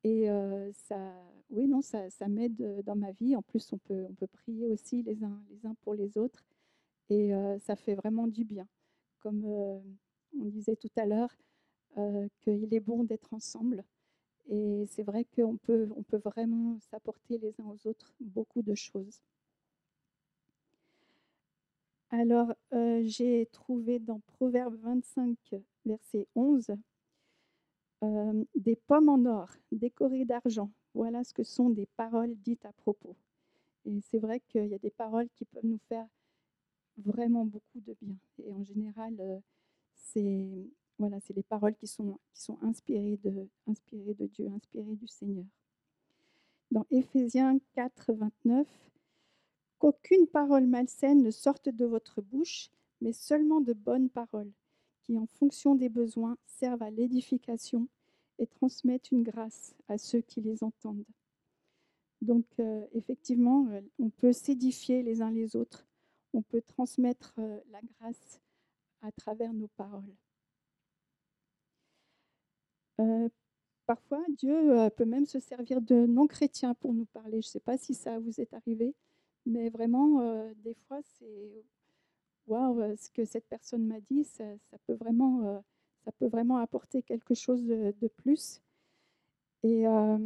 et 0.05 0.29
ça, 0.71 1.13
oui, 1.51 1.67
non, 1.67 1.81
ça, 1.81 2.07
m'aide 2.27 2.83
dans 2.85 2.95
ma 2.95 3.11
vie. 3.11 3.35
En 3.35 3.41
plus, 3.41 3.71
on 3.73 3.77
peut, 3.77 4.05
on 4.09 4.13
peut 4.13 4.27
prier 4.27 4.67
aussi 4.67 5.03
les 5.03 5.23
uns, 5.23 5.41
les 5.49 5.65
uns 5.65 5.75
pour 5.81 5.93
les 5.93 6.17
autres. 6.17 6.43
Et 7.09 7.31
ça 7.59 7.75
fait 7.75 7.95
vraiment 7.95 8.27
du 8.27 8.43
bien. 8.43 8.67
Comme 9.19 9.43
on 9.45 10.45
disait 10.45 10.75
tout 10.75 10.91
à 10.95 11.05
l'heure, 11.05 11.35
qu'il 12.41 12.73
est 12.73 12.79
bon 12.79 13.03
d'être 13.03 13.33
ensemble. 13.33 13.83
Et 14.49 14.85
c'est 14.87 15.03
vrai 15.03 15.25
qu'on 15.25 15.57
peut, 15.57 15.89
on 15.95 16.03
peut 16.03 16.17
vraiment 16.17 16.79
s'apporter 16.91 17.37
les 17.37 17.53
uns 17.61 17.67
aux 17.67 17.87
autres 17.87 18.13
beaucoup 18.19 18.61
de 18.61 18.75
choses. 18.75 19.21
Alors, 22.11 22.53
j'ai 22.71 23.47
trouvé 23.51 23.99
dans 23.99 24.19
Proverbe 24.21 24.75
25, 24.81 25.37
verset 25.85 26.27
11, 26.35 26.71
des 28.55 28.75
pommes 28.75 29.09
en 29.09 29.25
or 29.25 29.49
décorées 29.71 30.25
d'argent. 30.25 30.71
Voilà 30.93 31.23
ce 31.23 31.33
que 31.33 31.43
sont 31.43 31.69
des 31.69 31.85
paroles 31.97 32.35
dites 32.35 32.65
à 32.65 32.73
propos. 32.73 33.15
Et 33.85 34.01
c'est 34.01 34.19
vrai 34.19 34.41
qu'il 34.41 34.67
y 34.67 34.73
a 34.73 34.79
des 34.79 34.89
paroles 34.89 35.29
qui 35.35 35.45
peuvent 35.45 35.65
nous 35.65 35.79
faire 35.87 36.07
vraiment 36.97 37.45
beaucoup 37.45 37.79
de 37.79 37.95
bien. 38.01 38.15
Et 38.43 38.53
en 38.53 38.63
général, 38.63 39.41
c'est 39.93 40.69
voilà, 40.99 41.17
c'est 41.21 41.35
les 41.35 41.43
paroles 41.43 41.75
qui 41.75 41.87
sont, 41.87 42.19
qui 42.33 42.41
sont 42.41 42.57
inspirées, 42.61 43.17
de, 43.23 43.47
inspirées 43.67 44.13
de 44.13 44.27
Dieu, 44.27 44.49
inspirées 44.49 44.97
du 44.97 45.07
Seigneur. 45.07 45.45
Dans 46.71 46.85
Éphésiens 46.91 47.57
4, 47.73 48.13
29, 48.13 48.67
qu'aucune 49.79 50.27
parole 50.27 50.67
malsaine 50.67 51.23
ne 51.23 51.31
sorte 51.31 51.69
de 51.69 51.85
votre 51.85 52.21
bouche, 52.21 52.69
mais 52.99 53.13
seulement 53.13 53.61
de 53.61 53.71
bonnes 53.71 54.09
paroles 54.09 54.51
qui, 55.01 55.17
en 55.17 55.25
fonction 55.25 55.73
des 55.73 55.87
besoins, 55.87 56.37
servent 56.45 56.83
à 56.83 56.91
l'édification 56.91 57.87
et 58.39 58.47
transmettent 58.47 59.11
une 59.11 59.23
grâce 59.23 59.75
à 59.87 59.97
ceux 59.97 60.21
qui 60.21 60.41
les 60.41 60.63
entendent. 60.63 61.05
Donc, 62.21 62.45
euh, 62.59 62.85
effectivement, 62.93 63.67
euh, 63.69 63.81
on 63.97 64.09
peut 64.09 64.33
s'édifier 64.33 65.03
les 65.03 65.21
uns 65.21 65.31
les 65.31 65.55
autres, 65.55 65.87
on 66.33 66.41
peut 66.41 66.61
transmettre 66.61 67.33
euh, 67.39 67.59
la 67.71 67.79
grâce 67.81 68.41
à 69.01 69.11
travers 69.11 69.53
nos 69.53 69.67
paroles. 69.69 70.15
parfois, 73.85 74.23
Dieu 74.37 74.89
peut 74.97 75.05
même 75.05 75.25
se 75.25 75.39
servir 75.39 75.81
de 75.81 76.05
non-chrétiens 76.05 76.73
pour 76.75 76.93
nous 76.93 77.05
parler. 77.05 77.41
Je 77.41 77.47
ne 77.47 77.51
sais 77.51 77.59
pas 77.59 77.77
si 77.77 77.93
ça 77.93 78.19
vous 78.19 78.41
est 78.41 78.53
arrivé, 78.53 78.93
mais 79.45 79.69
vraiment, 79.69 80.21
des 80.57 80.73
fois, 80.73 80.99
c'est 81.03 81.63
waouh, 82.47 82.95
ce 82.97 83.09
que 83.09 83.25
cette 83.25 83.47
personne 83.47 83.85
m'a 83.87 84.01
dit, 84.01 84.25
ça, 84.25 84.43
peut 84.85 84.93
vraiment, 84.95 85.63
ça 86.05 86.11
peut 86.13 86.27
vraiment 86.27 86.57
apporter 86.57 87.01
quelque 87.01 87.33
chose 87.33 87.63
de, 87.65 88.07
plus. 88.17 88.61
Et 89.63 89.87
euh, 89.87 90.17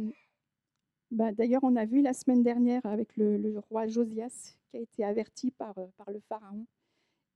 bah, 1.10 1.32
d'ailleurs, 1.32 1.64
on 1.64 1.76
a 1.76 1.84
vu 1.84 2.02
la 2.02 2.12
semaine 2.12 2.42
dernière 2.42 2.84
avec 2.84 3.16
le, 3.16 3.58
roi 3.70 3.86
Josias 3.86 4.56
qui 4.70 4.76
a 4.76 4.80
été 4.80 5.04
averti 5.04 5.50
par, 5.50 5.76
euh, 5.78 5.86
le 6.08 6.20
pharaon. 6.28 6.66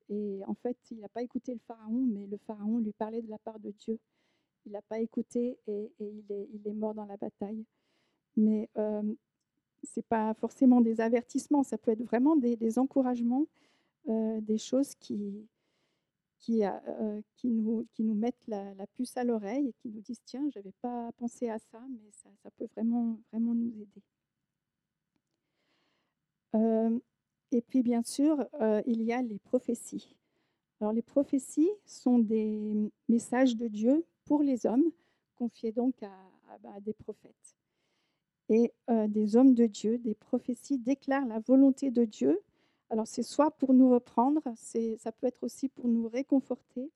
Et 0.09 0.40
en 0.47 0.54
fait, 0.54 0.76
il 0.90 1.00
n'a 1.00 1.09
pas 1.09 1.23
écouté 1.23 1.52
le 1.52 1.61
pharaon, 1.66 2.07
mais 2.07 2.26
le 2.26 2.38
pharaon 2.38 2.78
lui 2.78 2.92
parlait 2.92 3.23
de 3.23 3.30
la 3.30 3.38
part 3.38 3.59
de 3.61 3.71
Dieu. 3.73 3.99
Il 4.64 4.73
n'a 4.73 4.83
pas 4.83 5.00
écouté 5.00 5.59
et, 5.66 5.92
il, 6.00 6.25
est, 6.64 6.73
mort 6.75 6.95
dans 6.95 7.04
la 7.04 7.16
bataille. 7.16 7.64
Mais 8.37 8.71
euh, 8.78 9.02
ce 9.85 9.99
n'est 9.99 10.04
pas 10.04 10.33
forcément 10.35 10.80
des 10.80 11.00
avertissements, 11.00 11.62
ça 11.62 11.76
peut 11.76 11.90
être 11.90 12.02
vraiment 12.02 12.37
des, 12.37 12.57
des 12.57 12.78
encouragements 12.78 13.47
euh, 14.09 14.40
des 14.40 14.57
choses 14.57 14.95
qui, 14.95 15.47
qui, 16.38 16.64
euh, 16.64 17.21
qui, 17.37 17.49
nous, 17.49 18.14
mettent 18.14 18.47
la, 18.47 18.87
puce 18.95 19.16
à 19.16 19.25
l'oreille 19.25 19.68
et 19.68 19.73
qui 19.75 19.88
nous 19.88 20.00
disent 20.00 20.23
tiens, 20.25 20.49
je 20.52 20.59
n'avais 20.59 20.73
pas 20.80 21.11
pensé 21.16 21.49
à 21.49 21.59
ça, 21.59 21.80
mais 21.90 22.11
ça, 22.12 22.50
peut 22.57 22.68
vraiment, 22.75 23.18
vraiment 23.33 23.54
nous 23.54 23.73
aider. 23.80 24.02
Euh, 26.54 26.99
et 27.52 27.62
puis, 27.62 27.83
bien 27.83 28.02
sûr, 28.02 28.45
euh, 28.61 28.83
il 28.87 29.02
y 29.02 29.12
a 29.12 29.23
les 29.23 29.38
prophéties. 29.38 30.16
Alors, 30.80 30.92
les 30.92 31.02
prophéties 31.02 31.71
sont 31.85 32.18
des 32.18 32.90
messages 33.09 33.57
de 33.57 33.68
Dieu 33.68 34.07
pour 34.25 34.42
les 34.42 34.64
hommes, 34.66 34.90
confiés 35.37 35.73
donc 35.73 36.02
à, 36.02 36.59
bah, 36.62 36.80
des 36.80 36.95
prophètes. 36.95 37.57
Et 38.50 38.73
des 39.09 39.37
hommes 39.37 39.54
de 39.54 39.66
Dieu, 39.66 39.99
des 39.99 40.14
prophéties 40.14 40.78
déclarent 40.78 41.26
la 41.26 41.38
volonté 41.38 41.90
de 41.90 42.07
Dieu. 42.07 42.40
Alors, 42.90 43.07
c'est 43.07 43.23
soit 43.23 43.50
pour 43.50 43.75
nous 43.75 43.90
reprendre, 43.90 44.42
ça 44.54 45.12
peut 45.12 45.26
être 45.26 45.42
aussi 45.42 45.68
pour 45.68 45.88
nous 45.88 46.09
réconforter. 46.09 46.90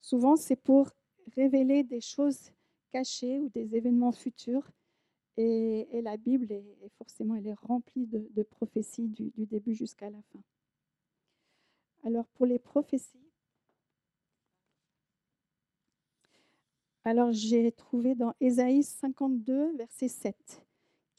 Souvent, 0.00 0.36
c'est 0.36 0.56
pour 0.56 0.90
révéler 1.36 1.84
des 1.84 2.00
choses 2.00 2.50
cachées 2.90 3.38
ou 3.38 3.48
des 3.50 3.76
événements 3.76 4.12
futurs. 4.12 4.68
Et, 5.36 6.02
la 6.02 6.16
Bible 6.16 6.50
est, 6.52 6.64
forcément 6.98 7.36
elle 7.36 7.46
est 7.46 7.54
remplie 7.54 8.06
de, 8.06 8.28
de 8.34 8.42
prophéties 8.42 9.08
du, 9.08 9.30
du 9.30 9.46
début 9.46 9.74
jusqu'à 9.74 10.10
la 10.10 10.20
fin. 10.32 10.40
Alors 12.04 12.26
pour 12.34 12.46
les 12.46 12.58
prophéties, 12.58 13.30
alors 17.04 17.32
j'ai 17.32 17.70
trouvé 17.72 18.14
dans 18.14 18.34
Ésaïe 18.40 18.82
52, 18.82 19.76
verset 19.76 20.08
7, 20.08 20.66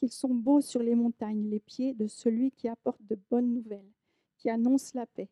qu'ils 0.04 0.12
sont 0.12 0.34
beaux 0.34 0.60
sur 0.60 0.82
les 0.82 0.94
montagnes 0.94 1.48
les 1.48 1.60
pieds 1.60 1.94
de 1.94 2.06
celui 2.06 2.50
qui 2.50 2.68
apporte 2.68 3.00
de 3.08 3.18
bonnes 3.30 3.54
nouvelles, 3.54 3.90
qui 4.36 4.50
annonce 4.50 4.92
la 4.92 5.06
paix, 5.06 5.30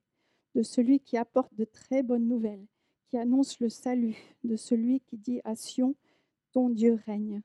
de 0.55 0.63
celui 0.63 0.99
qui 0.99 1.19
apporte 1.19 1.55
de 1.55 1.65
très 1.67 2.03
bonnes 2.03 2.27
nouvelles, 2.27 2.65
qui 3.09 3.19
annonce 3.19 3.61
le 3.61 3.69
salut, 3.69 4.17
de 4.45 4.57
celui 4.57 5.01
qui 5.01 5.19
dit 5.19 5.43
à 5.45 5.57
Sion, 5.57 5.95
ton 6.53 6.71
Dieu 6.71 6.99
règne. 7.05 7.43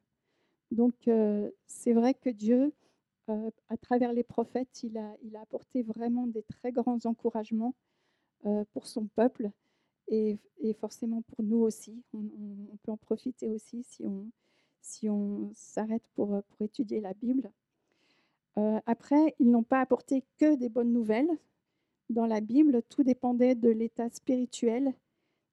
Donc, 0.71 1.09
euh, 1.09 1.51
c'est 1.65 1.91
vrai 1.91 2.13
que 2.13 2.29
Dieu, 2.29 2.73
euh, 3.29 3.51
à 3.67 3.75
travers 3.75 4.13
les 4.13 4.23
prophètes, 4.23 4.81
il 4.83 4.97
a, 4.97 5.13
apporté 5.41 5.83
vraiment 5.83 6.27
des 6.27 6.43
très 6.43 6.71
grands 6.71 7.05
encouragements 7.05 7.75
euh, 8.45 8.63
pour 8.71 8.87
son 8.87 9.07
peuple 9.07 9.51
et, 10.07 10.39
forcément 10.79 11.23
pour 11.23 11.43
nous 11.43 11.57
aussi. 11.57 12.01
On 12.13 12.77
peut 12.83 12.91
en 12.93 12.97
profiter 12.97 13.49
aussi 13.49 13.83
si 13.83 14.05
on, 14.05 14.29
si 14.81 15.09
on 15.09 15.51
s'arrête 15.53 16.03
pour, 16.15 16.33
euh, 16.33 16.41
pour 16.49 16.61
étudier 16.61 17.01
la 17.01 17.13
Bible. 17.13 17.51
Euh, 18.57 18.79
après, 18.85 19.35
ils 19.39 19.49
n'ont 19.51 19.63
pas 19.63 19.81
apporté 19.81 20.23
que 20.39 20.55
des 20.55 20.69
bonnes 20.69 20.91
nouvelles. 20.91 21.29
Dans 22.09 22.25
la 22.25 22.41
Bible, 22.41 22.81
tout 22.89 23.03
dépendait 23.03 23.55
de 23.55 23.69
l'état 23.69 24.09
spirituel 24.09 24.93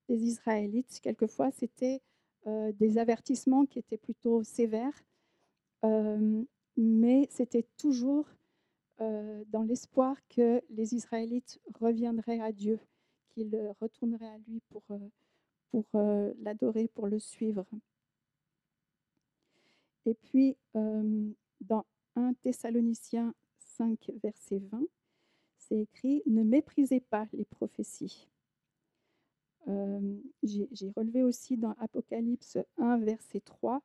des 0.08 0.22
Israélites. 0.24 1.00
Quelquefois, 1.02 1.50
c'était 1.50 2.00
euh, 2.46 2.72
des 2.72 2.98
avertissements 2.98 3.66
qui 3.66 3.78
étaient 3.78 3.98
plutôt 3.98 4.42
sévères, 4.42 5.02
mais 6.76 7.26
c'était 7.30 7.66
toujours 7.76 8.26
dans 8.98 9.62
l'espoir 9.66 10.16
que 10.30 10.62
les 10.70 10.94
Israélites 10.94 11.60
reviendraient 11.78 12.40
à 12.40 12.52
Dieu, 12.52 12.78
qu'ils 13.28 13.74
retourneraient 13.82 14.24
à 14.28 14.38
lui 14.48 14.62
pour, 14.70 14.82
pour 15.70 15.84
l'adorer, 16.40 16.88
pour 16.88 17.08
le 17.08 17.18
suivre. 17.18 17.66
Et 20.06 20.14
puis, 20.14 20.56
euh, 20.76 21.30
dans 21.60 21.84
1 22.16 22.34
Thessaloniciens 22.34 23.34
5, 23.58 24.12
verset 24.22 24.58
20, 24.58 24.82
c'est 25.58 25.80
écrit 25.80 26.22
Ne 26.26 26.42
méprisez 26.42 27.00
pas 27.00 27.26
les 27.32 27.44
prophéties. 27.44 28.28
Euh, 29.66 30.16
J'ai 30.42 30.92
relevé 30.94 31.22
aussi 31.22 31.56
dans 31.56 31.74
Apocalypse 31.80 32.58
1, 32.78 32.98
verset 32.98 33.40
3 33.40 33.82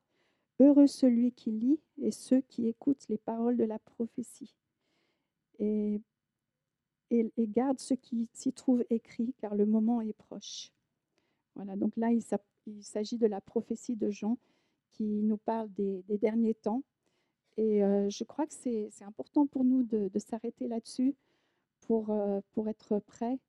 Heureux 0.61 0.88
celui 0.88 1.31
qui 1.31 1.51
lit 1.51 1.79
et 2.01 2.11
ceux 2.11 2.41
qui 2.41 2.67
écoutent 2.67 3.07
les 3.07 3.17
paroles 3.17 3.55
de 3.55 3.63
la 3.63 3.79
prophétie 3.79 4.53
et, 5.57 6.01
et, 7.11 7.31
et 7.38 7.47
garde 7.47 7.79
ce 7.79 7.93
qui 7.93 8.27
s'y 8.33 8.51
trouve 8.51 8.83
écrit, 8.89 9.33
car 9.38 9.55
le 9.55 9.65
moment 9.65 10.01
est 10.01 10.11
proche. 10.11 10.73
Voilà, 11.55 11.77
donc 11.77 11.95
là, 11.95 12.11
il 12.11 12.83
s'agit 12.83 13.17
de 13.17 13.27
la 13.27 13.39
prophétie 13.39 13.95
de 13.95 14.09
Jean 14.09 14.38
qui 14.91 15.03
nous 15.03 15.38
parle 15.38 15.72
des, 15.74 16.03
derniers 16.22 16.53
temps. 16.53 16.84
Et 17.58 17.84
euh, 17.84 18.10
je 18.10 18.24
crois 18.24 18.46
que 18.48 18.53
c'est 18.53 18.89
important 19.03 19.46
pour 19.48 19.63
nous 19.63 19.84
de, 19.84 20.10
s'arrêter 20.19 20.67
là-dessus 20.67 21.15
pour, 21.81 22.10
euh, 22.12 22.41
pour 22.53 22.69
être 22.69 23.00
prêts 23.00 23.39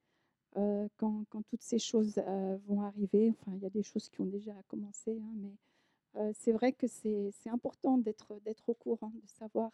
euh, 0.57 0.89
quand, 0.97 1.25
quand 1.31 1.43
toutes 1.43 1.63
ces 1.63 1.79
choses 1.79 2.21
vont 2.67 2.83
arriver. 2.83 3.31
Enfin, 3.31 3.53
il 3.57 3.63
y 3.63 3.67
a 3.67 3.71
des 3.71 3.83
choses 3.83 4.09
qui 4.09 4.21
ont 4.21 4.27
déjà 4.27 4.55
commencé, 4.69 5.21
hein, 5.21 5.33
mais 5.37 6.33
c'est 6.35 6.53
vrai 6.53 6.73
que 6.73 6.89
c'est 6.89 7.51
important 7.51 7.97
d'être 7.97 8.33
au 8.67 8.75
courant, 8.75 9.13
de 9.23 9.29
savoir 9.29 9.71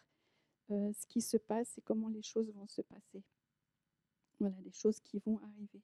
ce 0.69 1.07
qui 1.07 1.21
se 1.21 1.37
passe 1.37 1.77
et 1.79 1.81
comment 1.81 2.09
les 2.09 2.21
choses 2.21 2.51
vont 2.53 2.67
se 2.67 2.81
passer. 2.81 3.23
Voilà, 4.39 4.55
les 4.63 4.71
choses 4.71 4.99
qui 4.99 5.19
vont 5.25 5.39
arriver. 5.39 5.81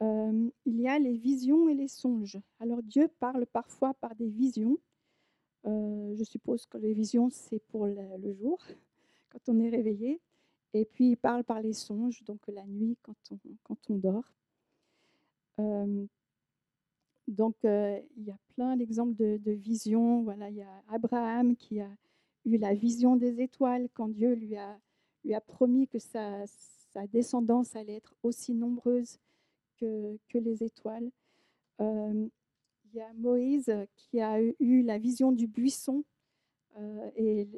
Il 0.00 0.80
y 0.80 0.88
a 0.88 0.98
les 0.98 1.16
visions 1.16 1.68
et 1.68 1.74
les 1.74 1.88
songes. 1.88 2.38
Alors 2.60 2.82
Dieu 2.82 3.08
parle 3.20 3.46
parfois 3.46 3.94
par 3.94 4.14
des 4.14 4.28
visions. 4.28 4.78
Je 5.64 6.22
suppose 6.24 6.66
que 6.66 6.76
les 6.76 6.92
visions, 6.92 7.30
c'est 7.30 7.60
pour 7.60 7.86
le, 7.86 8.32
jour, 8.34 8.58
quand 9.30 9.48
on 9.48 9.58
est 9.60 9.70
réveillé. 9.70 10.20
Et 10.74 10.84
puis 10.84 11.10
il 11.10 11.16
parle 11.16 11.44
par 11.44 11.60
les 11.60 11.72
songes, 11.72 12.22
donc 12.24 12.40
la 12.48 12.66
nuit, 12.66 12.98
quand 13.02 13.14
on, 13.30 13.38
quand 13.62 13.78
on 13.90 13.96
dort. 13.96 14.34
Donc 17.28 17.56
il 17.62 18.24
y 18.24 18.30
a 18.30 18.38
plein 18.54 18.76
d'exemples 18.76 19.14
de, 19.14 19.38
de 19.38 19.52
visions. 19.52 20.22
Voilà, 20.22 20.50
il 20.50 20.56
y 20.56 20.62
a 20.62 20.82
Abraham 20.88 21.56
qui 21.56 21.80
a 21.80 21.88
eu 22.44 22.58
la 22.58 22.74
vision 22.74 23.16
des 23.16 23.40
étoiles 23.40 23.88
quand 23.94 24.08
Dieu 24.08 24.34
lui 24.34 24.56
a, 24.56 24.78
lui 25.24 25.34
a 25.34 25.40
promis 25.40 25.88
que 25.88 25.98
sa, 25.98 26.46
sa 26.46 27.06
descendance 27.06 27.74
allait 27.76 27.96
être 27.96 28.14
aussi 28.22 28.52
nombreuse 28.52 29.18
que, 29.78 30.38
les 30.38 30.62
étoiles. 30.62 31.10
Euh, 31.80 32.28
il 32.86 32.98
y 32.98 33.00
a 33.00 33.12
Moïse 33.14 33.74
qui 33.96 34.20
a 34.20 34.40
eu- 34.40 34.82
la 34.82 34.98
vision 34.98 35.32
du 35.32 35.46
buisson 35.46 36.04
euh, 36.78 37.10
et, 37.16 37.48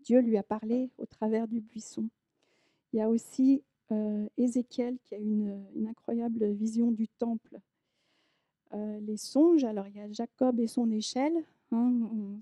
Dieu 0.00 0.20
lui 0.20 0.36
a 0.36 0.42
parlé 0.42 0.90
au 0.98 1.06
travers 1.06 1.46
du 1.46 1.60
buisson. 1.60 2.08
Il 2.92 2.98
y 2.98 3.00
a 3.00 3.08
aussi 3.08 3.62
euh, 3.92 4.26
Ézéchiel 4.36 4.98
qui 5.04 5.14
a 5.14 5.18
une, 5.18 5.64
une 5.76 5.86
incroyable 5.86 6.44
vision 6.52 6.90
du 6.90 7.08
temple. 7.08 7.58
Les 9.00 9.16
songes, 9.16 9.64
alors 9.64 9.88
il 9.88 9.96
y 9.96 10.00
a 10.00 10.12
Jacob 10.12 10.60
et 10.60 10.68
son 10.68 10.92
échelle, 10.92 11.36
hein, 11.72 11.92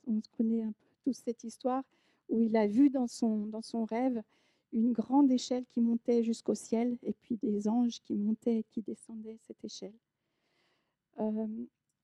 on, 0.06 0.12
on 0.12 0.20
connaît 0.37 0.62
un 0.62 0.73
peu 0.73 0.87
tous 1.04 1.14
cette 1.25 1.42
histoire, 1.42 1.82
où 2.28 2.42
il 2.42 2.54
a 2.54 2.66
vu 2.66 2.90
dans 2.90 3.06
son, 3.06 3.47
dans 3.47 3.62
son 3.62 3.87
rêve 3.87 4.23
une 4.72 4.92
grande 4.92 5.30
échelle 5.30 5.64
qui 5.66 5.80
montait 5.80 6.22
jusqu'au 6.22 6.54
ciel 6.54 6.98
et 7.02 7.12
puis 7.12 7.37
des 7.37 7.68
anges 7.68 8.00
qui 8.00 8.14
montaient 8.14 8.58
et 8.58 8.64
qui 8.64 8.82
descendaient 8.82 9.38
cette 9.46 9.64
échelle. 9.64 9.94
Euh, 11.20 11.46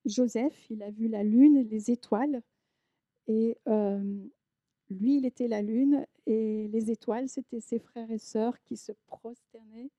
Joseph, 0.04 0.70
il 0.70 0.82
a 0.82 0.90
vu 0.90 1.08
la 1.08 1.22
lune, 1.22 1.66
les 1.68 1.90
étoiles, 1.90 2.42
et 3.26 3.56
euh, 3.68 4.26
lui, 4.90 5.16
il 5.16 5.24
était 5.24 5.48
la 5.48 5.62
lune, 5.62 6.06
et 6.26 6.68
les 6.68 6.90
étoiles, 6.90 7.28
c'était 7.28 7.60
ses 7.60 7.78
frères 7.78 8.10
et 8.10 8.18
sœurs 8.18 8.60
qui 8.62 8.76
se 8.76 8.92
prosternaient, 9.06 9.90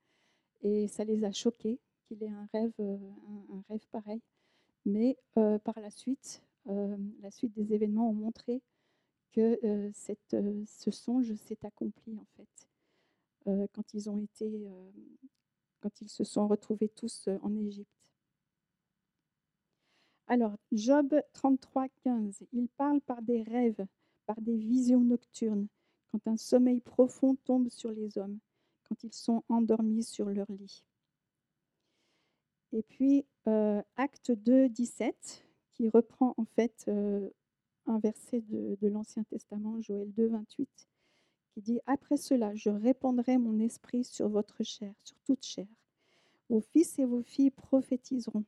et 0.62 0.86
ça 0.88 1.04
les 1.04 1.24
a 1.24 1.32
choqués 1.32 1.80
qu'il 2.06 2.22
ait 2.22 2.28
un 2.28 2.48
rêve, 2.52 2.72
euh, 2.80 2.96
un, 3.52 3.62
rêve 3.68 3.84
pareil. 3.90 4.20
Mais 4.84 5.16
par 5.34 5.80
la 5.80 5.90
suite, 5.90 6.44
la 6.66 7.30
suite 7.32 7.52
des 7.54 7.74
événements 7.74 8.08
ont 8.08 8.14
montré 8.14 8.62
que 9.32 9.58
euh, 9.64 9.90
euh, 10.34 10.64
ce 10.66 10.90
songe 10.90 11.34
s'est 11.34 11.64
accompli 11.64 12.16
en 12.18 12.26
fait 12.36 12.68
euh, 13.46 13.66
quand 13.72 13.94
ils 13.94 14.10
ont 14.10 14.18
été, 14.18 14.68
quand 15.80 16.00
ils 16.00 16.08
se 16.08 16.24
sont 16.24 16.48
retrouvés 16.48 16.88
tous 16.88 17.28
en 17.42 17.54
Égypte. 17.56 17.90
Alors, 20.26 20.56
Job 20.72 21.14
33, 21.34 21.86
15, 22.02 22.44
il 22.52 22.68
parle 22.68 23.00
par 23.00 23.22
des 23.22 23.42
rêves, 23.42 23.86
par 24.26 24.40
des 24.40 24.56
visions 24.56 25.00
nocturnes, 25.00 25.68
quand 26.10 26.26
un 26.26 26.36
sommeil 26.36 26.80
profond 26.80 27.36
tombe 27.44 27.68
sur 27.68 27.92
les 27.92 28.18
hommes, 28.18 28.40
quand 28.88 29.04
ils 29.04 29.12
sont 29.12 29.44
endormis 29.48 30.02
sur 30.02 30.28
leur 30.28 30.50
lit. 30.50 30.82
Et 32.72 32.82
puis, 32.82 33.24
Acte 33.94 34.32
2, 34.32 34.68
17, 34.68 35.46
qui 35.70 35.88
reprend 35.88 36.34
en 36.36 36.44
fait 36.44 36.90
un 37.86 37.98
verset 37.98 38.42
de, 38.48 38.76
l'Ancien 38.88 39.22
Testament, 39.24 39.80
Joël 39.80 40.10
2, 40.12 40.28
28, 40.28 40.68
qui 41.54 41.60
dit 41.60 41.80
Après 41.86 42.16
cela, 42.16 42.54
je 42.54 42.70
répandrai 42.70 43.38
mon 43.38 43.58
esprit 43.60 44.04
sur 44.04 44.28
votre 44.28 44.62
chair, 44.62 44.92
sur 45.04 45.16
toute 45.26 45.44
chair. 45.44 45.66
Vos 46.48 46.60
fils 46.60 46.98
et 46.98 47.04
vos 47.04 47.22
filles 47.22 47.50
prophétiseront. 47.50 48.44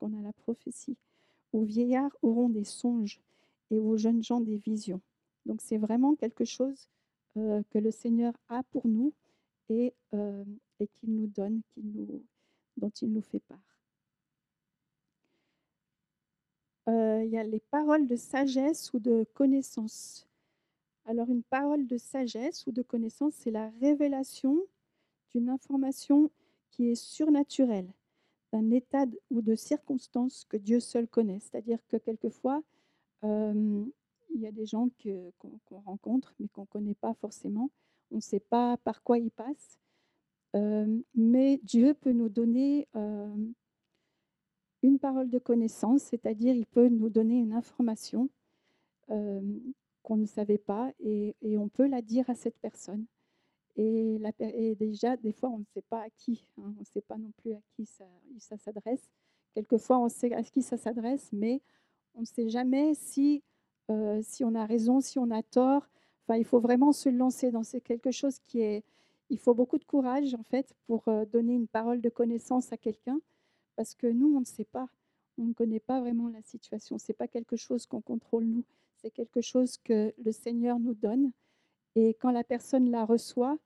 Donc 0.00 0.12
on 0.12 0.18
a 0.18 0.22
la 0.22 0.32
prophétie. 0.32 0.96
Vos 1.52 1.62
vieillards 1.62 2.16
auront 2.22 2.48
des 2.48 2.64
songes 2.64 3.20
et 3.70 3.78
vos 3.78 3.96
jeunes 3.96 4.22
gens 4.22 4.40
des 4.40 4.56
visions. 4.56 5.00
Donc 5.46 5.60
c'est 5.62 5.78
vraiment 5.78 6.14
quelque 6.14 6.44
chose 6.44 6.88
euh, 7.36 7.62
que 7.70 7.78
le 7.78 7.90
Seigneur 7.90 8.34
a 8.48 8.62
pour 8.64 8.86
nous 8.86 9.12
et, 9.70 9.94
euh, 10.14 10.44
qu'il 10.78 11.14
nous 11.14 11.26
donne, 11.26 11.62
dont 12.76 12.90
il 13.02 13.12
nous 13.12 13.22
fait 13.22 13.40
part. 13.40 13.67
Euh, 16.88 17.22
il 17.22 17.30
y 17.30 17.38
a 17.38 17.44
les 17.44 17.60
paroles 17.60 18.06
de 18.06 18.16
sagesse 18.16 18.92
ou 18.94 18.98
de 18.98 19.26
connaissance. 19.34 20.26
Alors 21.04 21.28
une 21.28 21.42
parole 21.42 21.86
de 21.86 21.98
sagesse 21.98 22.66
ou 22.66 22.72
de 22.72 22.82
connaissance, 22.82 23.34
c'est 23.34 23.50
la 23.50 23.70
révélation 23.80 24.58
d'une 25.34 25.50
information 25.50 26.30
qui 26.70 26.88
est 26.88 26.94
surnaturelle, 26.94 27.92
d'un 28.52 28.70
état 28.70 29.04
ou 29.30 29.42
de 29.42 29.54
circonstance 29.54 30.46
que 30.48 30.56
Dieu 30.56 30.80
seul 30.80 31.06
connaît. 31.06 31.40
C'est-à-dire 31.40 31.78
que 31.88 31.98
quelquefois, 31.98 32.62
euh, 33.24 33.84
il 34.34 34.40
y 34.40 34.46
a 34.46 34.52
des 34.52 34.66
gens 34.66 34.88
qu'on 35.38 35.80
rencontre, 35.80 36.34
mais 36.38 36.48
qu'on 36.48 36.62
ne 36.62 36.66
connaît 36.66 36.94
pas 36.94 37.12
forcément. 37.14 37.70
On 38.10 38.16
ne 38.16 38.22
sait 38.22 38.40
pas 38.40 38.78
par 38.78 39.02
quoi 39.02 39.18
ils 39.18 39.30
passent. 39.30 39.78
Euh, 40.56 40.98
mais 41.14 41.60
Dieu 41.64 41.92
peut 41.92 42.12
nous 42.12 42.30
donner 42.30 42.88
une 44.82 44.98
parole 44.98 45.30
de 45.30 45.38
connaissance, 45.38 46.02
c'est-à-dire 46.02 46.54
il 46.54 46.66
peut 46.66 46.88
nous 46.88 47.08
donner 47.08 47.38
une 47.38 47.52
information 47.52 48.28
euh, 49.10 49.40
qu'on 50.02 50.16
ne 50.16 50.26
savait 50.26 50.58
pas 50.58 50.92
et, 51.00 51.34
on 51.42 51.68
peut 51.68 51.86
la 51.86 52.02
dire 52.02 52.28
à 52.30 52.34
cette 52.34 52.58
personne. 52.58 53.06
Et, 53.76 54.18
déjà, 54.78 55.16
des 55.16 55.32
fois, 55.32 55.50
on 55.50 55.58
ne 55.58 55.64
sait 55.72 55.82
pas 55.82 56.02
à 56.02 56.10
qui, 56.10 56.44
hein, 56.58 56.74
on 56.76 56.80
ne 56.80 56.84
sait 56.84 57.00
pas 57.00 57.16
non 57.16 57.30
plus 57.38 57.52
à 57.52 57.60
qui 57.76 57.86
ça, 57.86 58.56
s'adresse. 58.56 59.08
Quelquefois, 59.54 59.98
on 59.98 60.08
sait 60.08 60.32
à 60.32 60.42
qui 60.42 60.62
ça 60.62 60.76
s'adresse, 60.76 61.28
mais 61.32 61.60
on 62.14 62.20
ne 62.20 62.26
sait 62.26 62.48
jamais 62.48 62.94
si, 62.94 63.42
si 64.22 64.44
on 64.44 64.54
a 64.54 64.66
raison, 64.66 65.00
si 65.00 65.18
on 65.18 65.30
a 65.30 65.42
tort. 65.42 65.88
Enfin, 66.28 66.38
il 66.38 66.44
faut 66.44 66.60
vraiment 66.60 66.92
se 66.92 67.08
lancer 67.08 67.50
dans 67.50 67.62
quelque 67.62 68.10
chose 68.10 68.38
qui 68.40 68.60
est, 68.60 68.84
il 69.30 69.38
faut 69.38 69.54
beaucoup 69.54 69.78
de 69.78 69.84
courage, 69.84 70.34
en 70.34 70.42
fait, 70.42 70.74
pour 70.86 71.08
euh, 71.08 71.24
donner 71.26 71.54
une 71.54 71.68
parole 71.68 72.00
de 72.00 72.08
connaissance 72.08 72.72
à 72.72 72.76
quelqu'un, 72.76 73.20
parce 73.78 73.94
que 73.94 74.08
nous, 74.08 74.34
on 74.34 74.40
ne 74.40 74.44
sait 74.44 74.64
pas. 74.64 74.88
On 75.38 75.44
ne 75.44 75.52
connaît 75.52 75.78
pas 75.78 76.00
vraiment 76.00 76.26
la 76.26 76.42
situation. 76.42 76.98
Ce 76.98 77.12
n'est 77.12 77.14
pas 77.14 77.28
quelque 77.28 77.54
chose 77.54 77.86
qu'on 77.86 78.00
contrôle 78.00 78.42
nous. 78.42 78.64
C'est 78.96 79.12
quelque 79.12 79.40
chose 79.40 79.78
que 79.78 80.12
le 80.18 80.32
Seigneur 80.32 80.80
nous 80.80 80.94
donne. 80.94 81.30
Et 81.94 82.14
quand 82.14 82.32
la 82.32 82.42
personne 82.42 82.90
la 82.90 83.04
reçoit, 83.04 83.56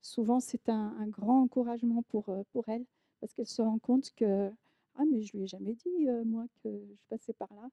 souvent, 0.00 0.38
c'est 0.38 0.68
un, 0.68 0.94
grand 1.08 1.42
encouragement 1.42 2.02
pour, 2.02 2.28
euh, 2.28 2.44
pour 2.52 2.68
elle, 2.68 2.84
parce 3.20 3.34
qu'elle 3.34 3.48
se 3.48 3.60
rend 3.60 3.80
compte 3.80 4.12
que 4.14 4.52
Ah, 4.94 5.02
mais 5.10 5.22
je 5.22 5.32
ne 5.34 5.40
lui 5.40 5.44
ai 5.46 5.48
jamais 5.48 5.74
dit, 5.74 6.08
euh, 6.08 6.22
moi, 6.24 6.44
que 6.62 6.68
je 6.68 7.04
passais 7.08 7.32
par 7.32 7.52
là, 7.52 7.68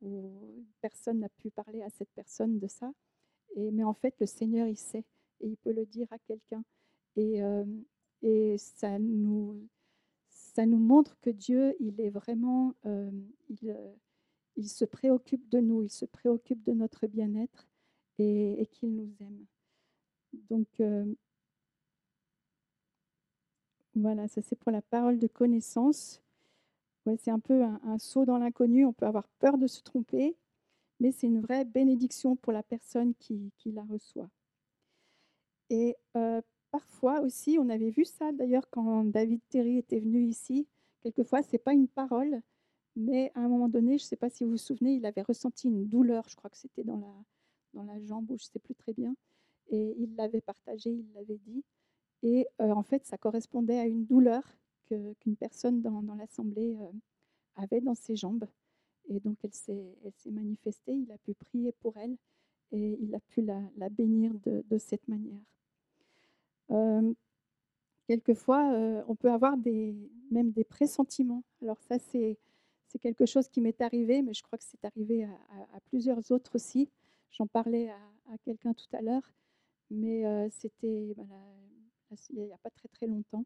ou 0.00 0.64
personne 0.80 1.18
n'a 1.18 1.28
pu 1.28 1.50
parler 1.50 1.82
à 1.82 1.90
cette 1.90 2.10
personne 2.14 2.58
de 2.58 2.68
ça. 2.68 2.90
Et, 3.54 3.70
mais 3.70 3.84
en 3.84 3.92
fait, 3.92 4.14
le 4.18 4.24
Seigneur, 4.24 4.66
il 4.66 4.78
sait, 4.78 5.04
et 5.42 5.48
il 5.48 5.58
peut 5.58 5.72
le 5.72 5.84
dire 5.84 6.08
à 6.10 6.18
quelqu'un. 6.20 6.64
Et, 7.16 7.42
euh, 7.42 7.66
et 8.22 8.56
ça, 8.56 8.98
nous, 8.98 9.68
ça 10.54 10.66
nous 10.66 10.78
montre 10.78 11.18
que 11.20 11.30
Dieu, 11.30 11.76
il 11.80 12.00
est 12.00 12.10
vraiment, 12.10 12.74
euh, 12.86 13.10
il, 13.48 13.70
euh, 13.70 13.92
il, 14.56 14.68
se 14.68 14.84
préoccupe 14.84 15.48
de 15.48 15.58
nous, 15.60 15.82
il 15.82 15.90
se 15.90 16.04
préoccupe 16.04 16.62
de 16.64 16.72
notre 16.72 17.06
bien-être 17.06 17.68
et, 18.18 18.68
qu'il 18.72 18.94
nous 18.94 19.12
aime. 19.20 19.46
Donc, 20.50 20.68
voilà, 23.96 24.28
ça 24.28 24.42
c'est 24.42 24.56
pour 24.56 24.72
la 24.72 24.82
parole 24.82 25.18
de 25.18 25.26
connaissance. 25.26 26.20
C'est 27.18 27.30
un 27.30 27.40
peu 27.40 27.62
un, 27.62 27.98
saut 27.98 28.24
dans 28.24 28.38
l'inconnu, 28.38 28.84
on 28.86 28.92
peut 28.92 29.06
avoir 29.06 29.28
peur 29.38 29.58
de 29.58 29.66
se 29.66 29.82
tromper, 29.82 30.36
mais 31.00 31.12
c'est 31.12 31.26
une 31.26 31.40
vraie 31.40 31.64
bénédiction 31.64 32.36
pour 32.36 32.52
la 32.52 32.62
personne 32.62 33.14
qui, 33.16 33.52
qui 33.58 33.72
la 33.72 33.82
reçoit. 33.84 34.30
Et 35.70 35.96
parfois 36.74 37.20
aussi, 37.20 37.56
on 37.60 37.68
avait 37.68 37.90
vu 37.90 38.04
ça 38.04 38.32
d'ailleurs 38.32 38.68
quand 38.68 39.04
David 39.04 39.40
Terry 39.48 39.78
était 39.78 40.00
venu 40.00 40.24
ici, 40.24 40.66
quelquefois, 41.02 41.40
ce 41.40 41.52
n'est 41.52 41.58
pas 41.60 41.72
une 41.72 41.86
parole, 41.86 42.42
mais 42.96 43.30
à 43.36 43.42
un 43.42 43.48
moment 43.48 43.68
donné, 43.68 43.96
je 43.96 44.02
ne 44.02 44.08
sais 44.08 44.16
pas 44.16 44.28
si 44.28 44.42
vous 44.42 44.50
vous 44.50 44.56
souvenez, 44.56 44.94
il 44.94 45.06
avait 45.06 45.22
ressenti 45.22 45.68
une 45.68 45.86
douleur, 45.86 46.28
je 46.28 46.34
crois 46.34 46.50
que 46.50 46.56
c'était 46.56 46.82
dans 46.82 46.96
la, 46.96 47.14
dans 47.74 47.84
la 47.84 48.00
jambe 48.00 48.28
ou 48.28 48.36
je 48.38 48.46
ne 48.46 48.48
sais 48.54 48.58
plus 48.58 48.74
très 48.74 48.92
bien, 48.92 49.14
et 49.68 49.94
il 49.98 50.16
l'avait 50.16 50.40
partagé, 50.40 50.90
il 50.90 51.06
l'avait 51.14 51.38
dit. 51.46 51.62
Et 52.24 52.48
euh, 52.60 52.72
en 52.72 52.82
fait, 52.82 53.06
ça 53.06 53.18
correspondait 53.18 53.78
à 53.78 53.86
une 53.86 54.04
douleur 54.04 54.42
qu'une 54.86 55.36
personne 55.38 55.80
dans, 55.80 56.02
l'assemblée 56.18 56.76
euh, 56.80 56.90
avait 57.54 57.82
dans 57.82 57.94
ses 57.94 58.16
jambes. 58.16 58.48
Et 59.08 59.20
donc, 59.20 59.38
elle 59.44 59.54
s'est 59.54 59.94
manifestée, 60.26 60.94
il 60.94 61.12
a 61.12 61.18
pu 61.18 61.34
prier 61.34 61.70
pour 61.70 61.96
elle 61.98 62.16
et 62.72 62.98
il 63.00 63.14
a 63.14 63.20
pu 63.20 63.42
la, 63.42 63.88
bénir 63.90 64.32
de 64.44 64.78
cette 64.78 65.06
manière 65.06 65.53
quelquefois, 68.06 68.62
on 69.08 69.14
peut 69.16 69.30
avoir 69.30 69.56
même 70.30 70.50
des 70.52 70.64
pressentiments. 70.64 71.44
Alors 71.62 71.80
ça, 71.82 71.98
c'est 71.98 72.38
quelque 73.00 73.26
chose 73.26 73.48
qui 73.48 73.60
m'est 73.60 73.80
arrivé, 73.80 74.22
mais 74.22 74.34
je 74.34 74.42
crois 74.42 74.58
que 74.58 74.64
c'est 74.64 74.84
arrivé 74.84 75.24
à, 75.24 75.80
plusieurs 75.86 76.30
autres 76.30 76.54
aussi. 76.54 76.88
J'en 77.30 77.46
parlais 77.46 77.90
à, 77.90 78.38
quelqu'un 78.44 78.72
tout 78.72 78.86
à 78.92 79.02
l'heure, 79.02 79.32
mais 79.90 80.24
c'était 80.50 81.14
il 82.30 82.44
n'y 82.44 82.52
a 82.52 82.58
pas 82.58 82.70
très 82.70 82.88
très 82.88 83.06
longtemps. 83.06 83.44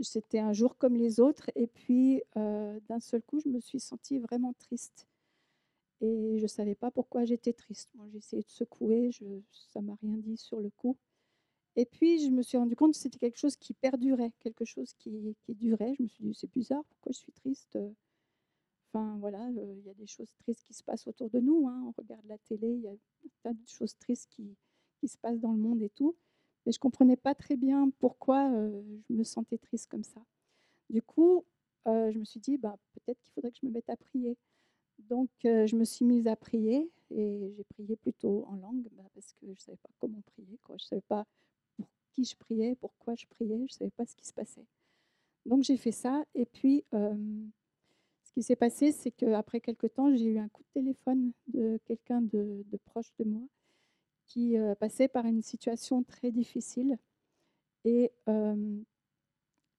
c'était 0.00 0.40
un 0.40 0.52
jour 0.52 0.76
comme 0.76 0.96
les 0.96 1.20
autres, 1.20 1.50
et 1.54 1.66
puis 1.66 2.22
d'un 2.34 3.00
seul 3.00 3.22
coup, 3.22 3.40
je 3.40 3.48
me 3.48 3.60
suis 3.60 3.80
sentie 3.80 4.18
vraiment 4.18 4.54
triste. 4.54 5.06
Et 6.00 6.36
je 6.38 6.42
ne 6.42 6.48
savais 6.48 6.74
pas 6.74 6.90
pourquoi 6.90 7.24
j'étais 7.24 7.52
triste. 7.52 7.88
Moi, 7.94 8.06
j'ai 8.10 8.18
essayé 8.18 8.42
de 8.42 8.50
secouer, 8.50 9.10
ça 9.72 9.80
m'a 9.80 9.96
rien 10.02 10.16
dit 10.18 10.36
sur 10.36 10.60
le 10.60 10.70
coup. 10.70 10.96
Et 11.76 11.86
puis, 11.86 12.24
je 12.24 12.30
me 12.30 12.42
suis 12.42 12.56
rendu 12.56 12.76
compte 12.76 12.92
que 12.92 12.98
c'était 12.98 13.18
quelque 13.18 13.38
chose 13.38 13.56
qui 13.56 13.74
perdurait, 13.74 14.32
quelque 14.40 14.64
chose 14.64 14.94
qui, 14.94 15.36
durait. 15.48 15.94
Je 15.98 16.02
me 16.02 16.08
suis 16.08 16.24
dit, 16.24 16.34
c'est 16.34 16.50
bizarre, 16.50 16.84
pourquoi 16.84 17.12
je 17.12 17.18
suis 17.18 17.32
triste 17.32 17.78
Enfin, 18.92 19.16
voilà, 19.18 19.48
il 19.50 19.82
y 19.84 19.90
a 19.90 19.94
des 19.94 20.06
choses 20.06 20.32
tristes 20.36 20.62
qui 20.62 20.72
se 20.72 20.84
passent 20.84 21.08
autour 21.08 21.28
de 21.28 21.40
nous. 21.40 21.66
Hein. 21.66 21.82
On 21.88 21.90
regarde 22.00 22.24
la 22.26 22.38
télé, 22.38 22.68
il 22.68 22.82
y 22.82 22.86
a 22.86 22.94
tas 23.42 23.52
de 23.52 23.66
choses 23.66 23.96
tristes 23.98 24.28
qui, 24.30 24.56
se 25.06 25.18
passent 25.18 25.40
dans 25.40 25.52
le 25.52 25.58
monde 25.58 25.82
et 25.82 25.90
tout. 25.90 26.16
Mais 26.64 26.72
je 26.72 26.78
ne 26.78 26.80
comprenais 26.80 27.16
pas 27.16 27.34
très 27.34 27.56
bien 27.56 27.90
pourquoi 27.98 28.48
je 28.48 29.12
me 29.12 29.24
sentais 29.24 29.58
triste 29.58 29.90
comme 29.90 30.04
ça. 30.04 30.24
Du 30.88 31.02
coup, 31.02 31.44
je 31.86 32.16
me 32.16 32.24
suis 32.24 32.40
dit, 32.40 32.56
bah, 32.56 32.78
peut-être 32.94 33.20
qu'il 33.20 33.32
faudrait 33.32 33.50
que 33.50 33.58
je 33.60 33.66
me 33.66 33.72
mette 33.72 33.90
à 33.90 33.96
prier. 33.96 34.38
Donc, 34.98 35.28
je 35.42 35.76
me 35.76 35.84
suis 35.84 36.04
mise 36.04 36.28
à 36.28 36.36
prier 36.36 36.90
et 37.10 37.52
j'ai 37.56 37.64
prié 37.64 37.96
plutôt 37.96 38.46
en 38.46 38.56
langue 38.56 38.88
bah, 38.92 39.04
parce 39.12 39.32
que 39.32 39.46
je 39.46 39.50
ne 39.50 39.56
savais 39.56 39.78
pas 39.78 39.90
comment 39.98 40.22
prier. 40.22 40.58
Quoi. 40.62 40.76
Je 40.78 40.84
ne 40.84 40.88
savais 40.88 41.02
pas 41.08 41.26
qui 42.14 42.24
je 42.24 42.36
priais, 42.36 42.76
pourquoi 42.76 43.14
je 43.14 43.26
priais, 43.26 43.58
je 43.58 43.62
ne 43.62 43.68
savais 43.68 43.90
pas 43.90 44.06
ce 44.06 44.14
qui 44.14 44.26
se 44.26 44.32
passait. 44.32 44.64
Donc 45.46 45.62
j'ai 45.62 45.76
fait 45.76 45.92
ça, 45.92 46.24
et 46.34 46.46
puis 46.46 46.84
ce 46.92 48.32
qui 48.32 48.42
s'est 48.42 48.56
passé, 48.56 48.92
c'est 48.92 49.10
qu'après 49.10 49.60
quelques 49.60 49.92
temps, 49.92 50.14
j'ai 50.14 50.26
eu 50.26 50.38
un 50.38 50.48
coup 50.48 50.62
de 50.62 50.80
téléphone 50.80 51.32
de 51.48 51.78
quelqu'un 51.84 52.22
de, 52.22 52.64
proche 52.86 53.12
de 53.18 53.24
moi 53.24 53.42
qui 54.26 54.56
passait 54.80 55.08
par 55.08 55.26
une 55.26 55.42
situation 55.42 56.02
très 56.02 56.30
difficile. 56.30 56.98
Et 57.84 58.10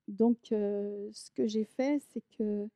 donc 0.07 0.37
ce 0.49 1.31
que 1.31 1.47
j'ai 1.47 1.65
fait, 1.65 2.01
c'est 2.11 2.23
que 2.37 2.67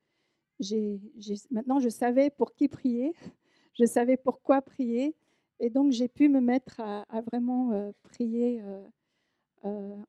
maintenant 1.51 1.79
je 1.79 1.89
savais 1.89 2.29
pour 2.29 2.55
qui 2.55 2.67
prier, 2.67 3.13
je 3.79 3.85
savais 3.85 4.17
pourquoi 4.17 4.61
prier, 4.61 5.15
et 5.59 5.69
donc 5.69 5.91
j'ai 5.91 6.07
pu 6.07 6.29
me 6.29 6.41
mettre 6.41 6.79
à, 6.79 7.21
vraiment 7.31 7.93
prier 8.03 8.61
euh, 8.61 8.81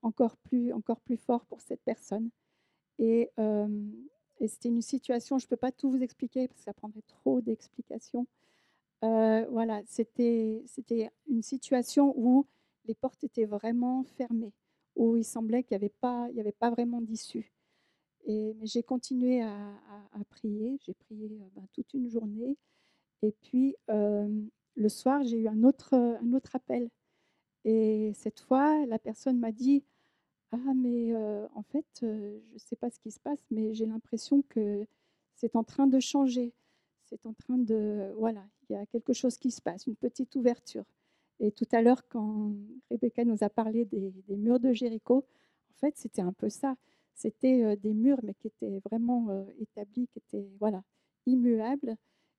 encore, 0.02 0.36
plus, 0.36 0.72
encore 0.72 1.00
plus 1.00 1.16
fort 1.16 1.44
pour 1.46 1.60
cette 1.60 1.82
personne. 1.82 2.30
Et, 2.98 3.30
et 4.40 4.48
c'était 4.48 4.68
une 4.70 4.82
situation, 4.82 5.38
je 5.38 5.46
ne 5.46 5.48
peux 5.48 5.56
pas 5.56 5.70
tout 5.70 5.90
vous 5.90 6.02
expliquer 6.02 6.48
parce 6.48 6.60
que 6.60 6.64
ça 6.64 6.72
prendrait 6.72 7.02
trop 7.06 7.40
d'explications. 7.40 8.26
Euh, 9.04 9.46
voilà, 9.50 9.82
c'était 9.86 10.62
une 11.26 11.42
situation 11.42 12.14
où 12.16 12.46
les 12.86 12.94
portes 12.94 13.22
étaient 13.24 13.46
vraiment 13.46 14.02
fermées, 14.02 14.52
où 14.96 15.16
il 15.16 15.24
semblait 15.24 15.62
qu'il 15.62 15.76
n'y 15.76 15.84
avait, 15.84 15.94
pas, 16.00 16.24
avait 16.38 16.52
pas 16.52 16.70
vraiment 16.70 17.00
d'issue. 17.00 17.52
Et, 18.26 18.54
j'ai 18.62 18.82
continué 18.82 19.42
à, 19.42 19.74
prier, 20.30 20.78
j'ai 20.84 20.94
prié 20.94 21.38
euh, 21.40 21.48
ben, 21.54 21.66
toute 21.72 21.92
une 21.94 22.08
journée. 22.08 22.56
Et 23.22 23.32
puis, 23.42 23.76
le 23.88 24.88
soir, 24.88 25.22
j'ai 25.24 25.38
eu 25.38 25.48
un 25.48 25.64
autre, 25.64 25.94
un 25.94 26.32
autre 26.32 26.56
appel 26.56 26.88
et 27.64 28.12
cette 28.14 28.40
fois, 28.40 28.86
la 28.86 28.98
personne 28.98 29.38
m'a 29.38 29.52
dit 29.52 29.84
Ah, 30.52 30.74
mais 30.74 31.14
en 31.54 31.62
fait, 31.62 31.86
je 32.02 32.06
ne 32.52 32.58
sais 32.58 32.76
pas 32.76 32.90
ce 32.90 32.98
qui 33.00 33.10
se 33.10 33.20
passe, 33.20 33.40
mais 33.50 33.74
j'ai 33.74 33.86
l'impression 33.86 34.42
que 34.48 34.86
c'est 35.34 35.56
en 35.56 35.64
train 35.64 35.86
de 35.86 36.00
changer. 36.00 36.52
C'est 37.04 37.26
en 37.26 37.34
train 37.34 37.58
de. 37.58 38.12
Voilà, 38.16 38.44
il 38.68 38.74
y 38.74 38.76
a 38.76 38.86
quelque 38.86 39.12
chose 39.12 39.38
qui 39.38 39.50
se 39.50 39.60
passe, 39.60 39.86
une 39.86 39.96
petite 39.96 40.34
ouverture. 40.36 40.84
Et 41.40 41.50
tout 41.52 41.66
à 41.72 41.80
l'heure, 41.82 42.06
quand 42.08 42.52
Rebecca 42.90 43.24
nous 43.24 43.42
a 43.42 43.48
parlé 43.48 43.86
des, 43.86 44.12
murs 44.28 44.60
de 44.60 44.72
Jéricho, 44.72 45.24
en 45.70 45.74
fait, 45.78 45.96
c'était 45.96 46.22
un 46.22 46.32
peu 46.32 46.50
ça. 46.50 46.76
C'était 47.14 47.76
des 47.76 47.94
murs, 47.94 48.20
mais 48.22 48.34
qui 48.34 48.48
étaient 48.48 48.80
vraiment 48.84 49.46
établis, 49.58 50.06
qui 50.08 50.18
étaient 50.18 50.48
voilà, 50.58 50.82
immuables. 51.26 51.96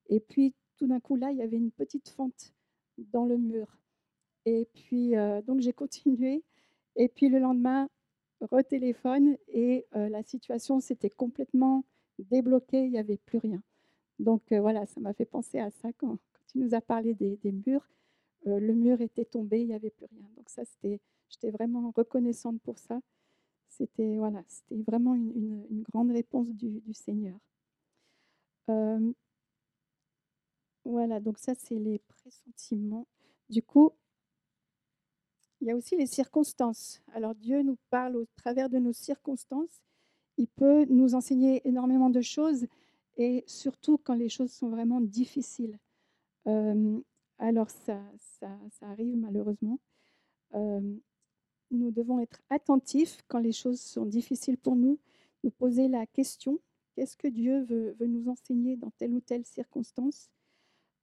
Et 0.10 0.19
puis, 0.19 0.53
tout 0.77 0.88
d'un 0.88 0.99
coup, 0.99 1.15
là, 1.15 1.31
il 1.31 1.38
y 1.38 1.41
avait 1.41 1.57
une 1.57 1.71
petite 1.71 2.10
fente 2.10 2.53
dans 2.97 3.25
le 3.25 3.38
mur. 3.38 3.81
Et 4.45 4.67
puis, 4.73 5.13
donc 5.45 5.62
j'ai 5.62 5.73
continué. 5.73 6.43
Et 6.95 7.08
puis 7.08 7.30
le 7.30 7.39
lendemain, 7.39 7.89
retéléphone 8.41 9.38
et 9.47 9.86
la 9.93 10.23
situation 10.23 10.80
s'était 10.80 11.10
complètement 11.10 11.86
débloquée, 12.19 12.86
il 12.86 12.91
n'y 12.91 12.99
avait 12.99 13.17
plus 13.17 13.38
rien. 13.38 13.62
Donc 14.19 14.51
voilà, 14.51 14.86
ça 14.86 14.99
m'a 14.99 15.13
fait 15.13 15.25
penser 15.25 15.60
à 15.60 15.71
ça 15.71 15.91
quand, 15.93 16.17
il 16.56 16.62
nous 16.62 16.73
a 16.73 16.82
parlé 16.82 17.13
des, 17.13 17.39
murs. 17.65 17.88
le 18.45 18.73
mur 18.73 19.01
était 19.01 19.25
tombé, 19.25 19.62
il 19.62 19.67
n'y 19.67 19.73
avait 19.73 19.89
plus 19.89 20.06
rien. 20.06 20.27
Donc 20.36 20.49
ça, 20.49 20.65
c'était, 20.65 20.99
j'étais 21.30 21.51
vraiment 21.51 21.91
reconnaissante 21.95 22.62
pour 22.62 22.77
ça. 22.77 22.99
C'était 23.69 24.17
voilà, 24.17 24.43
c'était 24.47 24.82
vraiment 24.84 25.15
une, 25.15 25.84
grande 25.91 26.12
réponse 26.12 26.49
du, 26.49 26.82
Seigneur. 26.93 27.38
voilà, 30.86 31.19
donc 31.19 31.38
ça, 31.38 31.54
c'est 31.56 31.80
les 31.80 31.99
pressentiments. 31.99 33.08
Du 33.49 33.62
coup, 33.63 33.91
il 35.62 35.67
y 35.67 35.71
a 35.71 35.76
aussi 35.76 35.95
les 35.95 36.08
circonstances. 36.08 37.02
Alors 37.13 37.36
Dieu 37.36 37.62
nous 37.62 37.78
parle 37.91 38.17
au 38.17 38.26
travers 38.36 38.69
de 38.69 38.80
nos 38.80 38.93
circonstances. 38.93 39.82
Il 40.38 40.47
peut 40.47 40.86
nous 40.86 41.13
enseigner 41.13 41.62
énormément 41.67 42.10
de 42.10 42.21
choses 42.21 42.65
et 43.17 43.43
surtout 43.45 44.00
quand 44.00 44.15
les 44.15 44.30
choses 44.30 44.52
sont 44.52 44.69
vraiment 44.69 45.02
difficiles. 45.02 45.78
alors 47.38 47.69
ça, 47.69 48.02
arrive 48.82 49.17
malheureusement. 49.17 49.80
nous 50.54 51.91
devons 51.91 52.19
être 52.19 52.41
attentifs 52.50 53.19
quand 53.28 53.39
les 53.39 53.52
choses 53.52 53.80
sont 53.80 54.06
difficiles 54.06 54.58
pour 54.58 54.76
nous, 54.76 54.97
nous 55.43 55.52
poser 55.52 55.88
la 55.88 56.08
question, 56.08 56.60
qu'est-ce 56.95 57.17
que 57.17 57.28
Dieu 57.28 57.63
veut, 57.63 57.95
veut, 58.00 58.08
nous 58.08 58.30
enseigner 58.30 58.78
dans 58.78 58.91
telle 58.97 59.13
ou 59.13 59.21
telle 59.21 59.45
circonstance? 59.45 60.32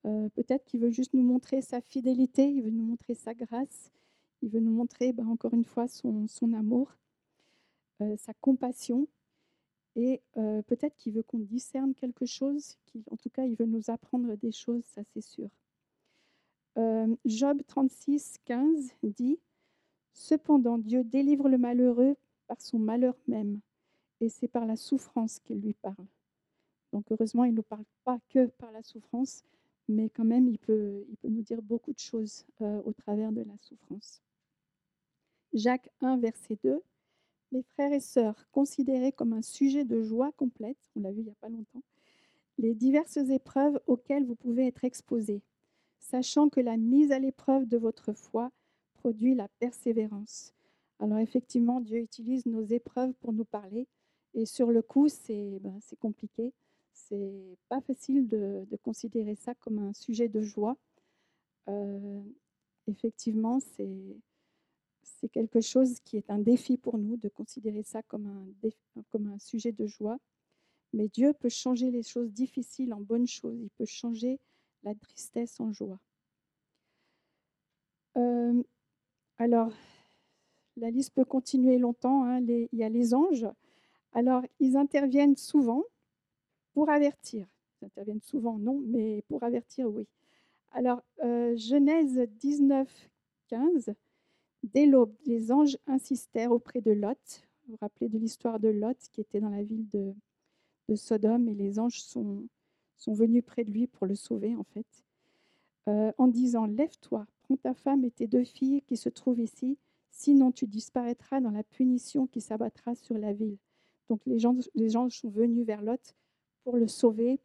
Peut-être 0.03 0.65
qu'il 0.65 0.81
veut 0.81 0.91
juste 0.91 1.15
nous 1.15 1.23
montrer 1.23 1.61
sa 1.61 1.81
fidélité, 1.81 2.49
il 2.51 2.63
veut 2.63 2.71
nous 2.71 2.85
montrer 2.85 3.15
sa 3.15 3.35
grâce, 3.35 3.93
il 4.43 4.51
veut 4.51 4.61
nous 4.61 4.73
montrer, 4.73 5.13
ben, 5.13 5.29
encore 5.29 5.55
une 5.55 5.65
fois, 5.65 5.89
son, 5.89 6.27
amour, 6.55 6.97
euh, 8.01 8.17
sa 8.17 8.33
compassion. 8.35 9.09
Et 9.97 10.21
euh, 10.37 10.63
peut-être 10.63 10.97
qu'il 10.97 11.15
veut 11.15 11.23
qu'on 11.23 11.39
discerne 11.39 11.95
quelque 11.95 12.27
chose, 12.27 12.79
en 13.11 13.17
tout 13.17 13.31
cas, 13.31 13.45
il 13.45 13.57
veut 13.57 13.67
nous 13.67 13.91
apprendre 13.91 14.37
des 14.37 14.53
choses, 14.53 14.85
ça 14.85 15.03
c'est 15.13 15.21
sûr. 15.21 15.49
Euh, 16.77 17.17
Job 17.25 17.63
36, 17.67 18.37
15 18.45 18.93
dit 19.03 19.41
Cependant, 20.13 20.79
Dieu 20.79 21.03
délivre 21.03 21.49
le 21.49 21.59
malheureux 21.59 22.17
par 22.47 22.61
son 22.61 22.79
malheur 22.79 23.17
même, 23.27 23.61
et 24.21 24.29
c'est 24.29 24.49
par 24.49 24.67
la 24.67 24.77
souffrance 24.77 25.41
qu'il 25.41 25.61
lui 25.61 25.75
parle. 25.75 26.07
Donc, 26.93 27.05
heureusement, 27.11 27.45
il 27.45 27.51
ne 27.51 27.57
nous 27.57 27.63
parle 27.63 27.85
pas 28.05 28.19
que 28.29 28.47
par 28.47 28.71
la 28.73 28.83
souffrance, 28.83 29.43
mais 29.89 30.09
quand 30.11 30.25
même, 30.25 30.49
il 30.49 30.59
peut, 30.59 31.05
il 31.09 31.17
peut 31.17 31.29
nous 31.29 31.43
dire 31.43 31.61
beaucoup 31.61 31.93
de 31.93 31.99
choses 31.99 32.47
au 32.61 32.93
travers 32.93 33.33
de 33.33 33.43
la 33.43 33.57
souffrance. 33.61 34.23
Jacques 35.53 35.91
1, 36.01 36.19
verset 36.19 36.59
2. 36.63 36.83
Mes 37.53 37.63
frères 37.63 37.93
et 37.93 38.01
sœurs, 38.01 38.47
considérez 38.53 39.13
comme 39.13 39.33
un 39.33 39.43
sujet 39.43 39.85
de 39.85 40.03
joie 40.03 40.33
complète, 40.33 40.77
on 40.95 41.01
l'a 41.01 41.11
vu 41.11 41.21
il 41.21 41.25
n'y 41.25 41.31
a 41.31 41.37
pas 41.41 41.49
longtemps, 41.49 41.83
les 42.59 42.75
diverses 42.75 43.17
épreuves 43.17 43.81
auxquelles 43.87 44.27
vous 44.27 44.35
pouvez 44.35 44.67
être 44.67 44.85
exposés, 44.85 45.41
sachant 45.99 46.51
que 46.51 46.61
la 46.61 46.77
mise 46.77 47.13
à 47.13 47.19
l'épreuve 47.19 47.67
de 47.67 47.79
votre 47.79 48.13
foi 48.13 48.51
produit 48.95 49.35
la 49.35 49.49
persévérance. 49.61 50.53
Alors 51.01 51.19
effectivement, 51.19 51.81
Dieu 51.81 51.99
utilise 51.99 52.45
nos 52.45 52.65
épreuves 52.65 53.15
pour 53.15 53.33
nous 53.33 53.47
parler, 53.47 53.87
et 54.35 54.45
sur 54.45 54.71
le 54.71 54.83
coup, 54.83 55.09
c'est 55.09 55.59
ben, 55.61 55.79
compliqué. 56.01 56.53
C'est 56.93 57.57
pas 57.69 57.81
facile 57.81 58.29
de, 58.29 58.67
considérer 58.83 59.37
ça 59.37 59.55
comme 59.55 59.79
un 59.79 59.95
sujet 59.95 60.29
de 60.29 60.43
joie. 60.43 60.77
Euh, 61.69 62.23
effectivement, 62.87 63.61
c'est 63.61 64.17
c'est 65.21 65.29
quelque 65.29 65.61
chose 65.61 66.01
qui 66.01 66.17
est 66.17 66.31
un 66.31 66.39
défi 66.39 66.77
pour 66.77 66.99
nous 66.99 67.17
de 67.17 67.29
considérer 67.29 67.83
ça 67.83 68.03
comme 68.03 68.27
un, 68.27 68.71
comme 69.11 69.27
un 69.29 69.39
sujet 69.39 69.73
de 69.73 69.87
joie. 69.87 70.19
Mais 70.93 71.09
Dieu 71.09 71.33
peut 71.35 71.49
changer 71.49 71.91
les 71.91 72.03
choses 72.03 72.33
difficiles 72.33 72.95
en 72.95 73.01
bonnes 73.01 73.27
choses. 73.27 73.59
Il 73.61 73.71
peut 73.71 73.85
changer 73.85 74.39
la 74.83 74.95
tristesse 74.95 75.61
en 75.61 75.73
joie. 75.73 75.99
Euh, 78.17 78.63
alors, 79.39 79.73
la 80.77 80.91
liste 80.91 81.15
peut 81.15 81.25
continuer 81.25 81.79
longtemps. 81.79 82.25
Hein. 82.25 82.41
il 82.41 82.69
y 82.73 82.85
a 82.85 82.89
les 82.89 83.15
anges. 83.15 83.47
Alors, 84.13 84.43
ils 84.61 84.77
interviennent 84.77 85.37
souvent 85.37 85.85
pour 86.73 86.91
avertir. 86.91 87.47
Ils 87.81 87.87
interviennent 87.87 88.23
souvent, 88.23 88.59
non, 88.59 88.81
mais 88.87 89.23
pour 89.29 89.43
avertir, 89.43 89.89
oui. 89.89 90.07
Alors, 90.73 91.03
euh, 91.23 91.57
Genèse 91.57 92.21
19, 92.41 93.11
15 93.49 93.95
Dès 94.65 94.87
l'aube, 94.87 95.15
les 95.25 95.53
anges 95.53 95.79
insistèrent 95.87 96.53
auprès 96.53 96.81
de 96.81 96.91
Lot. 96.91 97.43
Vous 97.65 97.73
vous 97.73 97.79
rappelez 97.81 98.09
de 98.09 98.19
l'histoire 98.19 98.59
de 98.59 98.69
Lot 98.69 98.97
qui 99.13 99.21
était 99.21 99.41
dans 99.41 99.51
la 99.51 99.63
ville 99.63 99.89
de, 99.91 100.15
Sodome 100.95 101.49
et 101.49 101.55
les 101.55 101.79
anges 101.79 102.01
sont, 102.01 102.49
sont, 102.97 103.13
venus 103.13 103.45
près 103.45 103.63
de 103.63 103.71
lui 103.71 103.87
pour 103.87 104.07
le 104.07 104.15
sauver 104.15 104.57
en 104.57 104.65
fait, 104.65 104.87
euh, 105.87 106.13
en 106.17 106.29
disant 106.29 106.65
Lève-toi, 106.65 107.27
prends 107.43 107.57
ta 107.59 107.75
femme 107.75 108.05
et 108.05 108.11
tes 108.11 108.27
deux 108.27 108.45
filles 108.45 108.81
qui 108.87 108.97
se 108.97 109.11
trouvent 109.11 109.39
ici, 109.39 109.77
sinon 110.11 110.51
tu 110.51 110.67
disparaîtras 110.67 111.41
dans 111.41 111.51
la 111.51 111.63
punition 111.63 112.27
qui 112.27 112.41
s'abattra 112.41 112.95
sur 112.95 113.19
la 113.19 113.35
ville. 113.35 113.59
Donc 114.09 114.25
les, 114.25 114.39
gens, 114.39 114.57
les 114.75 114.97
anges 114.97 115.19
sont 115.19 115.29
venus 115.29 115.67
vers 115.67 115.83
Lot 115.83 116.17
pour 116.65 116.79
le 116.79 116.89
sauver 116.89 117.39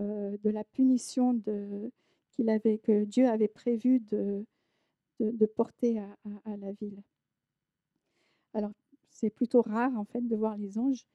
euh, 0.00 0.36
de 0.44 0.50
la 0.50 0.62
punition 0.62 1.40
qu'il 2.30 2.48
avait, 2.48 2.78
que 2.78 3.04
Dieu 3.04 3.28
avait 3.28 3.48
prévue 3.48 3.98
de, 3.98 4.44
de, 5.20 5.46
porter 5.46 5.98
à, 5.98 6.56
la 6.56 6.72
ville. 6.72 7.02
Alors, 8.52 8.72
c'est 9.10 9.30
plutôt 9.30 9.62
rare 9.62 9.96
en 9.96 10.04
fait 10.04 10.26
de 10.26 10.36
voir 10.36 10.56
les 10.56 10.78
anges, 10.78 11.06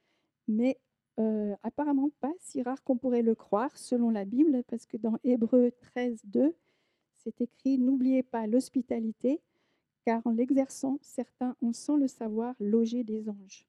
mais 0.48 0.78
euh, 1.18 1.54
apparemment 1.62 2.10
pas 2.20 2.32
si 2.38 2.62
rare 2.62 2.82
qu'on 2.82 2.96
pourrait 2.96 3.22
le 3.22 3.34
croire 3.34 3.76
selon 3.76 4.10
la 4.10 4.24
Bible, 4.24 4.62
parce 4.68 4.86
que 4.86 4.96
dans 4.96 5.18
Hébreu 5.24 5.72
13, 5.94 6.20
2, 6.24 6.54
c'est 7.18 7.40
écrit 7.40 7.78
N'oubliez 7.78 8.22
pas 8.22 8.46
l'hospitalité, 8.46 9.40
car 10.04 10.22
en 10.24 10.30
l'exerçant, 10.30 10.98
certains 11.02 11.56
ont 11.60 11.72
sans 11.72 11.96
le 11.96 12.08
savoir 12.08 12.54
logé 12.58 13.04
des 13.04 13.28
anges. 13.28 13.66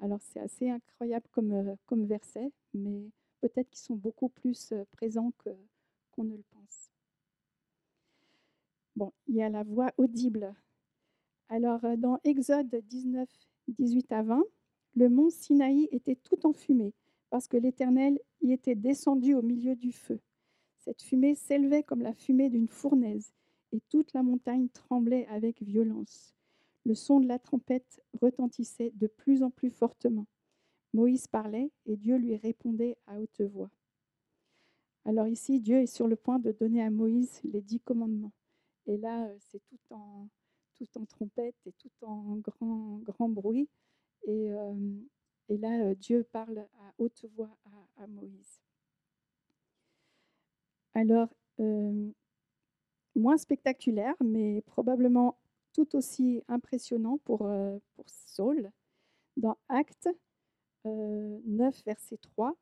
Alors 0.00 0.20
c'est 0.20 0.40
assez 0.40 0.68
incroyable 0.68 1.26
comme, 1.30 1.52
euh, 1.52 2.06
verset, 2.06 2.50
mais 2.72 3.10
peut-être 3.40 3.70
qu'ils 3.70 3.84
sont 3.84 3.94
beaucoup 3.94 4.28
plus 4.28 4.72
euh, 4.72 4.84
présents 4.92 5.32
qu'on 6.12 6.24
ne 6.24 6.36
le 6.36 6.44
pense. 6.50 6.90
Bon, 8.96 9.12
il 9.26 9.34
y 9.34 9.42
a 9.42 9.48
la 9.48 9.64
voix 9.64 9.92
audible. 9.96 10.54
Alors, 11.48 11.84
euh, 11.84 11.96
dans 11.96 12.20
Exode 12.22 12.74
19, 12.88 13.28
18 13.68 14.12
à 14.12 14.22
20, 14.22 14.44
le 14.94 15.08
mont 15.08 15.30
Sinaï 15.30 15.88
était 15.90 16.14
tout 16.14 16.46
en 16.46 16.52
fumée, 16.52 16.94
parce 17.30 17.48
que 17.48 17.56
l'Éternel 17.56 18.20
y 18.40 18.52
était 18.52 18.76
descendu 18.76 19.34
au 19.34 19.42
milieu 19.42 19.74
du 19.74 19.90
feu. 19.90 20.20
Cette 20.78 21.02
fumée 21.02 21.34
s'élevait 21.34 21.82
comme 21.82 22.02
la 22.02 22.14
fumée 22.14 22.50
d'une 22.50 22.68
fournaise, 22.68 23.32
et 23.72 23.80
toute 23.88 24.12
la 24.12 24.22
montagne 24.22 24.68
tremblait 24.68 25.26
avec 25.26 25.60
violence. 25.60 26.36
Le 26.84 26.94
son 26.94 27.18
de 27.18 27.26
la 27.26 27.40
trompette 27.40 28.00
retentissait 28.20 28.92
de 28.94 29.08
plus 29.08 29.42
en 29.42 29.50
plus 29.50 29.70
fortement. 29.70 30.26
Moïse 30.92 31.26
parlait, 31.26 31.72
et 31.86 31.96
Dieu 31.96 32.16
lui 32.16 32.36
répondait 32.36 32.96
à 33.08 33.18
haute 33.18 33.40
voix. 33.40 33.70
Alors 35.04 35.26
ici, 35.26 35.58
Dieu 35.58 35.78
est 35.78 35.86
sur 35.86 36.06
le 36.06 36.14
point 36.14 36.38
de 36.38 36.52
donner 36.52 36.82
à 36.82 36.90
Moïse 36.90 37.40
les 37.42 37.60
dix 37.60 37.80
commandements. 37.80 38.32
Et 38.86 38.96
là, 38.98 39.28
c'est 39.38 39.62
tout 39.66 39.80
en, 39.90 40.28
tout 40.74 40.88
en 40.98 41.04
trompette 41.06 41.56
et 41.66 41.72
tout 41.72 41.90
en 42.02 42.36
grand, 42.36 42.98
grand 42.98 43.28
bruit. 43.28 43.68
Et, 44.26 44.50
et 45.48 45.56
là, 45.58 45.94
Dieu 45.94 46.24
parle 46.32 46.58
à 46.58 46.94
haute 46.98 47.24
voix 47.36 47.56
à, 47.96 48.06
Moïse. 48.06 48.60
Alors, 50.94 51.28
moins 53.14 53.36
spectaculaire, 53.36 54.14
mais 54.22 54.62
probablement 54.62 55.38
tout 55.72 55.96
aussi 55.96 56.42
impressionnant 56.48 57.18
pour, 57.24 57.50
pour 57.94 58.04
Saul, 58.08 58.70
dans 59.36 59.56
Actes 59.68 60.08
9, 60.84 61.84
verset 61.84 62.18
3. 62.18 62.56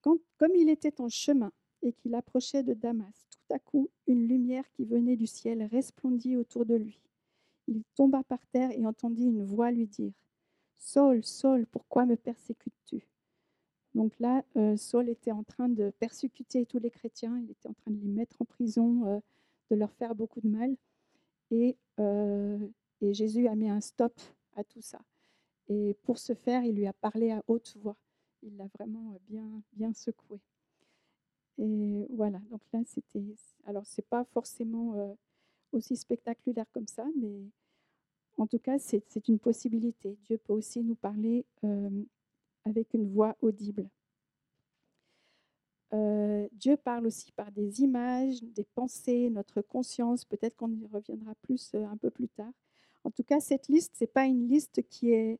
Quand, 0.00 0.18
comme 0.38 0.54
il 0.56 0.68
était 0.68 1.00
en 1.00 1.08
chemin 1.08 1.52
et 1.82 1.92
qu'il 1.92 2.14
approchait 2.14 2.62
de 2.62 2.74
Damas, 2.74 3.26
tout 3.30 3.54
à 3.54 3.58
coup, 3.58 3.90
une 4.06 4.28
lumière 4.28 4.64
qui 4.72 4.84
venait 4.84 5.16
du 5.16 5.26
ciel 5.26 5.68
resplendit 5.70 6.36
autour 6.36 6.64
de 6.64 6.74
lui. 6.74 7.00
Il 7.68 7.82
tomba 7.94 8.22
par 8.24 8.44
terre 8.48 8.70
et 8.72 8.86
entendit 8.86 9.26
une 9.26 9.44
voix 9.44 9.70
lui 9.70 9.86
dire 9.86 10.12
Saul, 10.78 11.22
Saul, 11.24 11.66
pourquoi 11.66 12.06
me 12.06 12.16
persécutes-tu? 12.16 13.06
Donc 13.94 14.18
là, 14.18 14.42
euh, 14.56 14.76
Saul 14.76 15.08
était 15.08 15.32
en 15.32 15.44
train 15.44 15.68
de 15.68 15.90
persécuter 15.98 16.64
tous 16.66 16.78
les 16.78 16.90
chrétiens, 16.90 17.38
il 17.38 17.50
était 17.50 17.68
en 17.68 17.74
train 17.74 17.90
de 17.90 18.00
les 18.00 18.08
mettre 18.08 18.40
en 18.40 18.44
prison, 18.44 19.06
euh, 19.06 19.20
de 19.70 19.76
leur 19.76 19.92
faire 19.92 20.14
beaucoup 20.14 20.40
de 20.40 20.48
mal. 20.48 20.76
Et, 21.50 21.76
euh, 22.00 22.58
et 23.00 23.12
Jésus 23.12 23.46
a 23.48 23.54
mis 23.54 23.68
un 23.68 23.80
stop 23.80 24.18
à 24.56 24.64
tout 24.64 24.80
ça. 24.80 25.00
Et 25.68 25.94
pour 26.02 26.18
ce 26.18 26.34
faire, 26.34 26.64
il 26.64 26.74
lui 26.74 26.86
a 26.86 26.92
parlé 26.92 27.30
à 27.30 27.42
haute 27.46 27.76
voix. 27.82 27.96
Il 28.42 28.56
l'a 28.56 28.66
vraiment 28.78 29.20
bien, 29.28 29.62
bien 29.74 29.92
secoué. 29.92 30.40
Et 31.58 32.06
voilà, 32.10 32.38
donc 32.50 32.60
là, 32.72 32.80
c'était. 32.86 33.22
Alors, 33.66 33.86
c'est 33.86 34.06
pas 34.06 34.24
forcément 34.24 34.94
euh, 34.94 35.14
aussi 35.72 35.96
spectaculaire 35.96 36.66
comme 36.72 36.86
ça, 36.86 37.06
mais 37.16 37.50
en 38.38 38.46
tout 38.46 38.58
cas, 38.58 38.78
c'est 38.78 39.28
une 39.28 39.38
possibilité. 39.38 40.16
Dieu 40.24 40.38
peut 40.38 40.52
aussi 40.54 40.82
nous 40.82 40.94
parler 40.96 41.44
euh, 41.64 41.90
avec 42.64 42.94
une 42.94 43.12
voix 43.12 43.36
audible. 43.42 43.88
euh, 45.94 46.48
Dieu 46.52 46.76
parle 46.76 47.06
aussi 47.06 47.32
par 47.32 47.52
des 47.52 47.82
images, 47.82 48.42
des 48.42 48.64
pensées, 48.74 49.30
notre 49.30 49.60
conscience. 49.62 50.24
Peut-être 50.24 50.56
qu'on 50.56 50.72
y 50.72 50.86
reviendra 50.86 51.34
plus 51.42 51.74
un 51.74 51.96
peu 51.96 52.10
plus 52.10 52.28
tard. 52.28 52.52
En 53.04 53.10
tout 53.10 53.24
cas, 53.24 53.40
cette 53.40 53.68
liste, 53.68 53.96
ce 53.96 54.04
n'est 54.04 54.08
pas 54.08 54.26
une 54.26 54.48
liste 54.48 54.82
qui 54.88 55.10
est, 55.12 55.38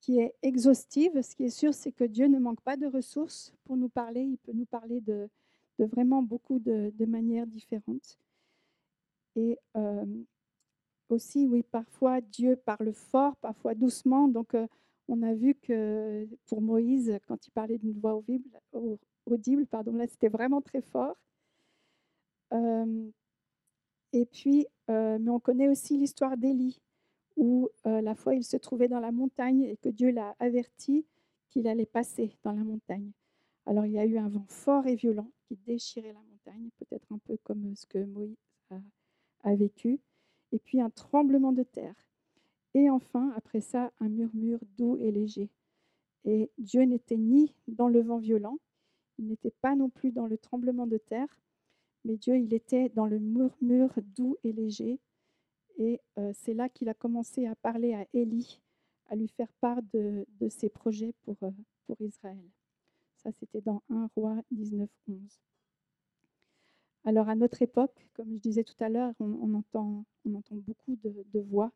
qui 0.00 0.18
est 0.18 0.34
exhaustive. 0.42 1.20
Ce 1.22 1.34
qui 1.34 1.44
est 1.44 1.50
sûr, 1.50 1.74
c'est 1.74 1.92
que 1.92 2.04
Dieu 2.04 2.26
ne 2.26 2.38
manque 2.38 2.60
pas 2.62 2.76
de 2.76 2.86
ressources 2.86 3.52
pour 3.64 3.76
nous 3.76 3.88
parler. 3.88 4.22
Il 4.22 4.38
peut 4.38 4.52
nous 4.52 4.66
parler 4.66 5.00
de, 5.00 5.28
vraiment 5.78 6.22
beaucoup 6.22 6.58
de, 6.58 6.92
manières 7.06 7.46
différentes. 7.46 8.18
Et 9.36 9.58
euh, 9.76 10.04
aussi, 11.08 11.46
oui, 11.46 11.62
parfois 11.62 12.20
Dieu 12.20 12.56
parle 12.56 12.92
fort, 12.92 13.36
parfois 13.36 13.74
doucement. 13.74 14.28
Donc, 14.28 14.54
euh, 14.54 14.66
on 15.08 15.22
a 15.22 15.34
vu 15.34 15.54
que 15.54 16.26
pour 16.46 16.60
Moïse, 16.60 17.18
quand 17.26 17.46
il 17.46 17.50
parlait 17.50 17.78
d'une 17.78 17.98
voix 17.98 18.22
audible, 19.26 19.66
pardon, 19.66 19.92
là, 19.94 20.06
c'était 20.06 20.28
vraiment 20.28 20.60
très 20.60 20.82
fort. 20.82 21.16
Euh, 22.52 23.10
et 24.12 24.26
puis, 24.26 24.66
mais 24.88 25.28
on 25.28 25.38
connaît 25.38 25.68
aussi 25.68 25.96
l'histoire 25.96 26.36
d'Élie, 26.36 26.80
où 27.36 27.68
euh, 27.86 28.00
la 28.00 28.14
fois 28.14 28.34
il 28.34 28.44
se 28.44 28.56
trouvait 28.56 28.88
dans 28.88 29.00
la 29.00 29.12
montagne 29.12 29.62
et 29.62 29.76
que 29.76 29.88
Dieu 29.88 30.10
l'a 30.10 30.36
averti 30.38 31.06
qu'il 31.48 31.66
allait 31.66 31.86
passer 31.86 32.36
dans 32.44 32.52
la 32.52 32.62
montagne. 32.62 33.10
Alors, 33.66 33.86
il 33.86 33.92
y 33.92 33.98
a 33.98 34.06
eu 34.06 34.18
un 34.18 34.28
vent 34.28 34.46
fort 34.48 34.86
et 34.86 34.96
violent 34.96 35.30
qui 35.42 35.56
déchirait 35.66 36.12
la 36.12 36.22
montagne, 36.30 36.70
peut-être 36.78 37.12
un 37.12 37.18
peu 37.18 37.36
comme 37.42 37.74
ce 37.76 37.86
que 37.86 38.04
Moïse 38.04 38.36
a, 38.70 38.76
a 39.44 39.54
vécu 39.54 40.00
et 40.52 40.58
puis 40.58 40.80
un 40.80 40.90
tremblement 40.90 41.52
de 41.52 41.62
terre. 41.62 41.94
Et 42.74 42.90
enfin, 42.90 43.32
après 43.36 43.60
ça, 43.60 43.92
un 44.00 44.08
murmure 44.08 44.60
doux 44.76 44.96
et 45.00 45.10
léger. 45.10 45.50
Et 46.24 46.50
Dieu 46.58 46.82
n'était 46.82 47.16
ni 47.16 47.54
dans 47.68 47.88
le 47.88 48.00
vent 48.00 48.18
violent, 48.18 48.58
il 49.18 49.26
n'était 49.26 49.52
pas 49.60 49.74
non 49.74 49.88
plus 49.88 50.12
dans 50.12 50.26
le 50.26 50.38
tremblement 50.38 50.86
de 50.86 50.98
terre, 50.98 51.28
mais 52.04 52.16
Dieu, 52.16 52.38
il 52.38 52.54
était 52.54 52.88
dans 52.90 53.06
le 53.06 53.18
murmure 53.18 53.92
doux 54.16 54.36
et 54.44 54.52
léger. 54.52 54.98
Et 55.80 55.98
euh, 56.18 56.30
c'est 56.34 56.52
là 56.52 56.68
qu'il 56.68 56.90
a 56.90 56.94
commencé 56.94 57.46
à 57.46 57.54
parler 57.54 57.94
à 57.94 58.06
Élie, 58.12 58.60
à 59.08 59.16
lui 59.16 59.28
faire 59.28 59.50
part 59.62 59.80
de, 59.94 60.26
ses 60.50 60.68
projets 60.68 61.14
pour, 61.22 61.36
euh, 61.42 61.50
pour 61.86 61.96
Israël. 62.02 62.44
Ça, 63.16 63.30
c'était 63.32 63.62
dans 63.62 63.82
1 63.88 64.10
roi 64.14 64.36
19, 64.50 64.90
11. 65.08 65.18
Alors 67.04 67.30
à 67.30 67.34
notre 67.34 67.62
époque, 67.62 68.10
comme 68.12 68.30
je 68.34 68.40
disais 68.40 68.62
tout 68.62 68.76
à 68.78 68.90
l'heure, 68.90 69.14
on, 69.20 69.54
entend, 69.54 70.04
beaucoup 70.26 70.96
de, 70.96 71.40
voix, 71.40 71.72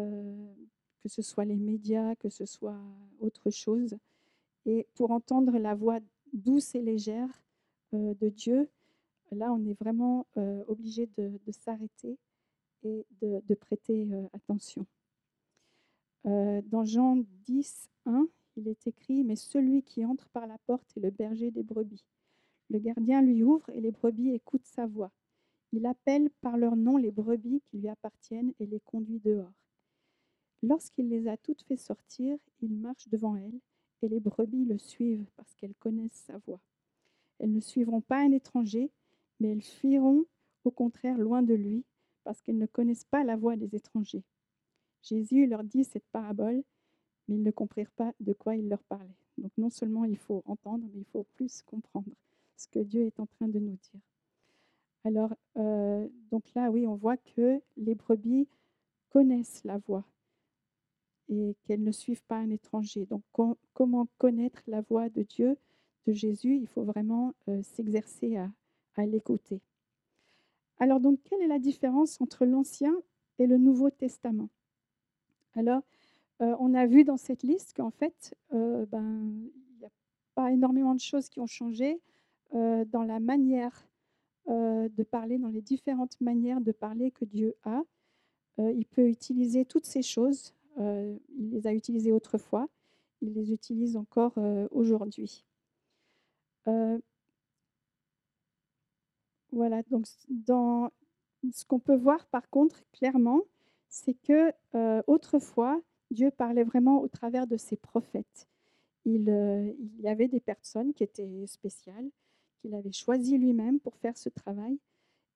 euh, 0.00 0.52
que 1.00 1.08
ce 1.08 1.22
soit 1.22 1.44
les 1.44 1.54
médias, 1.54 2.16
que 2.16 2.28
ce 2.28 2.44
soit 2.44 2.80
autre 3.20 3.50
chose. 3.50 3.96
Et 4.64 4.88
pour 4.96 5.12
entendre 5.12 5.58
la 5.58 5.76
voix 5.76 6.00
douce 6.32 6.74
et 6.74 6.82
légère 6.82 7.28
de 7.92 8.28
Dieu, 8.30 8.68
là 9.30 9.52
on 9.52 9.64
est 9.64 9.78
vraiment 9.78 10.26
obligé 10.66 11.08
de, 11.16 11.38
s'arrêter 11.52 12.18
et 12.84 13.06
de, 13.20 13.54
prêter 13.54 14.08
attention. 14.32 14.86
dans 16.24 16.84
Jean 16.84 17.24
10, 17.44 17.90
1, 18.06 18.28
il 18.56 18.68
est 18.68 18.86
écrit, 18.86 19.24
Mais 19.24 19.36
celui 19.36 19.82
qui 19.82 20.04
entre 20.04 20.28
par 20.28 20.46
la 20.46 20.58
porte 20.66 20.96
est 20.96 21.00
le 21.00 21.10
berger 21.10 21.50
des 21.50 21.62
brebis. 21.62 22.04
Le 22.70 22.78
gardien 22.78 23.22
lui 23.22 23.42
ouvre 23.42 23.68
et 23.70 23.80
les 23.80 23.92
brebis 23.92 24.30
écoutent 24.30 24.64
sa 24.64 24.86
voix. 24.86 25.12
Il 25.72 25.86
appelle 25.86 26.30
par 26.40 26.56
leur 26.56 26.76
nom 26.76 26.96
les 26.96 27.10
brebis 27.10 27.60
qui 27.66 27.78
lui 27.78 27.88
appartiennent 27.88 28.52
et 28.58 28.66
les 28.66 28.80
conduit 28.80 29.20
dehors. 29.20 29.52
Lorsqu'il 30.62 31.08
les 31.08 31.28
a 31.28 31.36
toutes 31.36 31.62
fait 31.62 31.76
sortir, 31.76 32.38
il 32.60 32.74
marche 32.74 33.08
devant 33.08 33.36
elles 33.36 33.60
et 34.02 34.08
les 34.08 34.20
brebis 34.20 34.64
le 34.64 34.78
suivent 34.78 35.26
parce 35.36 35.54
qu'elles 35.54 35.74
connaissent 35.74 36.24
sa 36.26 36.38
voix. 36.38 36.60
Elles 37.38 37.52
ne 37.52 37.60
suivront 37.60 38.00
pas 38.00 38.18
un 38.18 38.32
étranger, 38.32 38.90
mais 39.38 39.52
elles 39.52 39.62
fuiront 39.62 40.24
au 40.64 40.70
contraire 40.70 41.18
loin 41.18 41.42
de 41.42 41.54
lui 41.54 41.84
parce 42.26 42.42
qu'elles 42.42 42.58
ne 42.58 42.66
connaissent 42.66 43.04
pas 43.04 43.22
la 43.22 43.36
voix 43.36 43.56
des 43.56 43.76
étrangers. 43.76 44.24
Jésus 45.00 45.46
leur 45.46 45.62
dit 45.62 45.84
cette 45.84 46.06
parabole, 46.10 46.64
mais 47.28 47.36
ils 47.36 47.42
ne 47.42 47.52
comprirent 47.52 47.92
pas 47.92 48.12
de 48.18 48.32
quoi 48.32 48.56
il 48.56 48.68
leur 48.68 48.82
parlait. 48.82 49.16
Donc 49.38 49.52
non 49.56 49.70
seulement 49.70 50.04
il 50.04 50.18
faut 50.18 50.42
entendre, 50.44 50.84
mais 50.92 51.02
il 51.02 51.06
faut 51.06 51.24
plus 51.34 51.62
comprendre 51.62 52.10
ce 52.56 52.66
que 52.66 52.80
Dieu 52.80 53.06
est 53.06 53.20
en 53.20 53.26
train 53.26 53.46
de 53.46 53.60
nous 53.60 53.76
dire. 53.76 54.00
Alors, 55.04 55.32
euh, 55.56 56.08
donc 56.32 56.42
là, 56.56 56.68
oui, 56.68 56.84
on 56.88 56.96
voit 56.96 57.16
que 57.16 57.62
les 57.76 57.94
brebis 57.94 58.48
connaissent 59.10 59.62
la 59.62 59.78
voix 59.78 60.04
et 61.28 61.54
qu'elles 61.62 61.84
ne 61.84 61.92
suivent 61.92 62.24
pas 62.24 62.38
un 62.38 62.50
étranger. 62.50 63.06
Donc, 63.06 63.22
comment 63.72 64.08
connaître 64.18 64.62
la 64.66 64.80
voix 64.80 65.08
de 65.08 65.22
Dieu, 65.22 65.56
de 66.08 66.12
Jésus? 66.12 66.56
Il 66.56 66.66
faut 66.66 66.82
vraiment 66.82 67.34
euh, 67.48 67.62
s'exercer 67.62 68.36
à, 68.36 68.50
l'écouter. 69.06 69.60
Alors, 70.78 71.00
donc, 71.00 71.20
quelle 71.24 71.40
est 71.42 71.48
la 71.48 71.58
différence 71.58 72.20
entre 72.20 72.44
l'Ancien 72.44 72.94
et 73.38 73.46
le 73.46 73.58
Nouveau 73.58 73.90
Testament? 73.90 74.48
Alors, 75.54 75.82
euh, 76.42 76.54
on 76.58 76.74
a 76.74 76.86
vu 76.86 77.04
dans 77.04 77.16
cette 77.16 77.42
liste 77.42 77.74
qu'en 77.76 77.90
fait, 77.90 78.34
ben, 78.50 79.50
il 79.72 79.78
n'y 79.78 79.86
a 79.86 79.90
pas 80.34 80.52
énormément 80.52 80.94
de 80.94 81.00
choses 81.00 81.28
qui 81.28 81.40
ont 81.40 81.46
changé. 81.46 82.00
Euh, 82.54 82.84
dans 82.84 83.02
la 83.02 83.18
manière 83.18 83.88
euh, 84.48 84.88
de 84.88 85.02
parler, 85.02 85.36
dans 85.38 85.48
les 85.48 85.62
différentes 85.62 86.20
manières 86.20 86.60
de 86.60 86.70
parler 86.70 87.10
que 87.10 87.24
Dieu 87.24 87.56
a. 87.64 87.82
Euh, 88.60 88.72
il 88.72 88.86
peut 88.86 89.08
utiliser 89.08 89.64
toutes 89.64 89.84
ces 89.84 90.02
choses. 90.02 90.54
il 90.78 91.50
les 91.50 91.66
a 91.66 91.72
utilisées 91.72 92.12
autrefois. 92.12 92.68
Il 93.20 93.32
les 93.34 93.52
utilise 93.52 93.96
encore 93.96 94.34
aujourd'hui. 94.70 95.44
Voilà, 99.56 99.82
donc 99.90 100.06
dans 100.28 100.90
ce 101.52 101.64
qu'on 101.64 101.78
peut 101.78 101.96
voir 101.96 102.26
par 102.26 102.48
contre 102.50 102.82
clairement, 102.92 103.42
c'est 103.88 104.14
que 104.14 104.52
autrefois, 105.06 105.80
Dieu 106.10 106.30
parlait 106.30 106.64
vraiment 106.64 107.00
au 107.00 107.08
travers 107.08 107.46
de 107.46 107.56
ses 107.56 107.76
prophètes. 107.76 108.48
Il, 109.04 109.28
il, 109.78 110.00
y 110.02 110.08
avait 110.08 110.28
des 110.28 110.40
personnes 110.40 110.92
qui 110.92 111.04
étaient 111.04 111.46
spéciales, 111.46 112.10
qu'il 112.60 112.74
avait 112.74 112.92
choisi 112.92 113.38
lui-même 113.38 113.80
pour 113.80 113.96
faire 113.96 114.16
ce 114.16 114.28
travail 114.28 114.78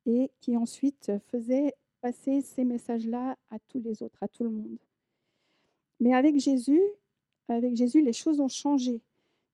et 0.07 0.31
qui 0.41 0.57
ensuite 0.57 1.13
faisait 1.29 1.75
passer 2.01 2.41
ces 2.41 2.65
messages-là 2.65 3.37
à 3.51 3.59
tous 3.69 3.81
les 3.81 4.03
autres, 4.03 4.23
à 4.23 4.29
tout 4.29 4.45
le 4.45 4.51
monde. 4.51 4.79
Mais 6.01 6.15
avec 6.15 6.39
Jésus, 6.39 6.83
avec 7.49 7.77
Jésus, 7.77 8.01
les 8.01 8.13
choses 8.13 8.41
ont 8.41 8.49
changé. 8.49 9.01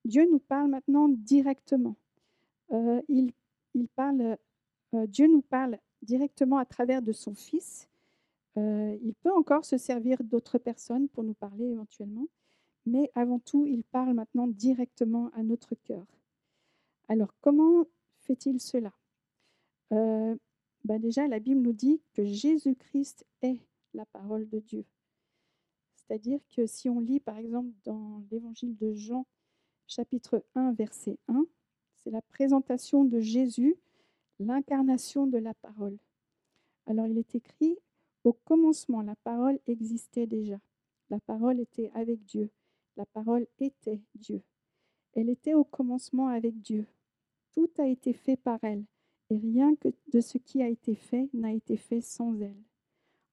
Dieu 0.05 0.27
nous 0.31 0.39
parle 0.39 0.71
maintenant 0.71 1.09
directement. 1.09 1.97
Euh, 2.73 3.03
il, 3.09 3.33
parle, 3.97 4.21
euh, 4.21 4.37
Dieu 4.93 5.27
nous 5.27 5.43
parle 5.43 5.79
directement 6.03 6.59
à 6.59 6.65
travers 6.65 7.03
de 7.03 7.13
son 7.13 7.35
Fils. 7.35 7.89
Euh, 8.57 8.97
il 9.03 9.15
peut 9.15 9.33
encore 9.33 9.65
se 9.65 9.77
servir 9.77 10.23
d'autres 10.23 10.59
personnes 10.59 11.09
pour 11.09 11.25
nous 11.25 11.35
parler 11.35 11.67
éventuellement, 11.67 12.27
mais 12.87 13.11
avant 13.15 13.39
tout, 13.39 13.67
il 13.67 13.85
parle 13.85 14.15
maintenant 14.15 14.47
directement 14.47 15.31
à 15.35 15.43
notre 15.43 15.75
cœur. 15.75 16.07
Alors, 17.09 17.35
comment 17.41 17.87
fait-il 18.21 18.61
cela? 18.61 18.93
Euh, 19.93 20.37
ben 20.85 21.01
Déjà, 21.01 21.27
la 21.27 21.39
Bible 21.39 21.61
nous 21.61 21.73
dit 21.73 22.01
que 22.15 22.25
Jésus-Christ 22.25 23.27
est 23.43 23.61
la 23.93 24.07
parole 24.07 24.49
de 24.49 24.61
Dieu. 24.61 24.85
C'est-à-dire 25.97 26.41
que 26.55 26.67
si 26.67 26.89
on 26.89 27.01
lit, 27.01 27.21
par 27.21 27.37
exemple, 27.37 27.71
dans 27.85 28.23
l'évangile 28.31 28.77
de 28.77 28.95
Jean, 28.95 29.27
chapitre 29.87 30.45
1, 30.55 30.73
verset 30.73 31.19
1, 31.29 31.45
c'est 31.97 32.11
la 32.11 32.23
présentation 32.23 33.05
de 33.05 33.21
Jésus, 33.21 33.77
l'incarnation 34.39 35.27
de 35.27 35.39
la 35.39 35.55
parole. 35.55 35.97
Alors, 36.87 37.07
il 37.07 37.19
est 37.19 37.35
écrit, 37.35 37.77
au 38.25 38.33
commencement, 38.33 39.03
la 39.03 39.17
parole 39.17 39.59
existait 39.67 40.27
déjà. 40.27 40.59
La 41.11 41.21
parole 41.21 41.61
était 41.61 41.91
avec 41.95 42.25
Dieu. 42.25 42.51
La 42.97 43.07
parole 43.07 43.47
était 43.59 44.01
Dieu. 44.15 44.43
Elle 45.15 45.31
était 45.31 45.55
au 45.55 45.65
commencement 45.65 46.29
avec 46.29 46.61
Dieu. 46.61 46.87
Tout 47.53 47.71
a 47.79 47.87
été 47.87 48.13
fait 48.13 48.37
par 48.37 48.59
elle, 48.63 48.85
et 49.31 49.37
rien 49.37 49.75
que 49.77 49.89
de 50.13 50.21
ce 50.21 50.39
qui 50.39 50.63
a 50.63 50.69
été 50.69 50.95
fait 50.95 51.29
n'a 51.33 51.53
été 51.53 51.77
fait 51.77 52.01
sans 52.01 52.39
elle. 52.41 52.63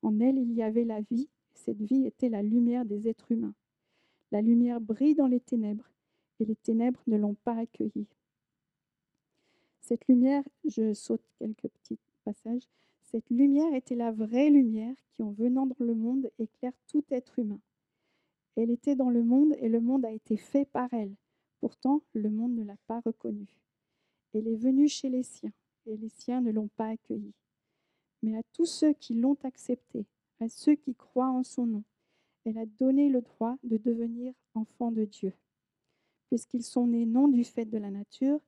En 0.01 0.19
elle, 0.19 0.37
il 0.37 0.53
y 0.53 0.63
avait 0.63 0.85
la 0.85 1.01
vie, 1.01 1.29
cette 1.53 1.81
vie 1.81 2.05
était 2.05 2.29
la 2.29 2.41
lumière 2.41 2.85
des 2.85 3.07
êtres 3.07 3.31
humains. 3.31 3.55
La 4.31 4.41
lumière 4.41 4.81
brille 4.81 5.15
dans 5.15 5.27
les 5.27 5.39
ténèbres, 5.39 5.89
et 6.39 6.45
les 6.45 6.55
ténèbres 6.55 7.01
ne 7.07 7.17
l'ont 7.17 7.35
pas 7.35 7.57
accueillie. 7.57 8.07
Cette 9.83 10.07
lumière, 10.07 10.43
je 10.63 10.93
saute 10.93 11.21
quelques 11.39 11.67
petits 11.67 11.99
passages, 12.23 12.69
cette 13.01 13.29
lumière 13.29 13.73
était 13.73 13.95
la 13.95 14.13
vraie 14.13 14.49
lumière 14.49 14.95
qui, 15.09 15.23
en 15.23 15.31
venant 15.31 15.65
dans 15.67 15.85
le 15.85 15.93
monde, 15.93 16.31
éclaire 16.39 16.71
tout 16.87 17.03
être 17.11 17.37
humain. 17.37 17.59
Elle 18.55 18.71
était 18.71 18.95
dans 18.95 19.09
le 19.09 19.23
monde 19.23 19.53
et 19.59 19.67
le 19.67 19.81
monde 19.81 20.05
a 20.05 20.11
été 20.11 20.37
fait 20.37 20.63
par 20.63 20.93
elle. 20.93 21.13
Pourtant, 21.59 22.01
le 22.13 22.29
monde 22.29 22.55
ne 22.55 22.63
l'a 22.63 22.77
pas 22.87 23.01
reconnue. 23.01 23.59
Elle 24.33 24.47
est 24.47 24.55
venue 24.55 24.87
chez 24.87 25.09
les 25.09 25.23
siens, 25.23 25.51
et 25.85 25.97
les 25.97 26.09
siens 26.09 26.39
ne 26.39 26.51
l'ont 26.51 26.69
pas 26.77 26.87
accueillie. 26.87 27.35
Mais 28.21 28.37
à 28.37 28.41
tous 28.53 28.65
ceux 28.65 28.93
qui 28.93 29.15
l'ont 29.15 29.37
acceptée, 29.43 30.05
à 30.39 30.47
ceux 30.47 30.75
qui 30.75 30.95
croient 30.95 31.29
en 31.29 31.43
son 31.43 31.65
nom, 31.65 31.83
elle 32.45 32.57
a 32.57 32.65
donné 32.65 33.09
le 33.09 33.19
droit 33.19 33.57
de 33.63 33.75
devenir 33.75 34.33
enfants 34.55 34.93
de 34.93 35.03
Dieu, 35.03 35.33
puisqu'ils 36.29 36.63
sont 36.63 36.87
nés 36.87 37.05
non 37.05 37.27
du 37.27 37.43
fait 37.43 37.65
de 37.65 37.77
la 37.77 37.91
nature, 37.91 38.39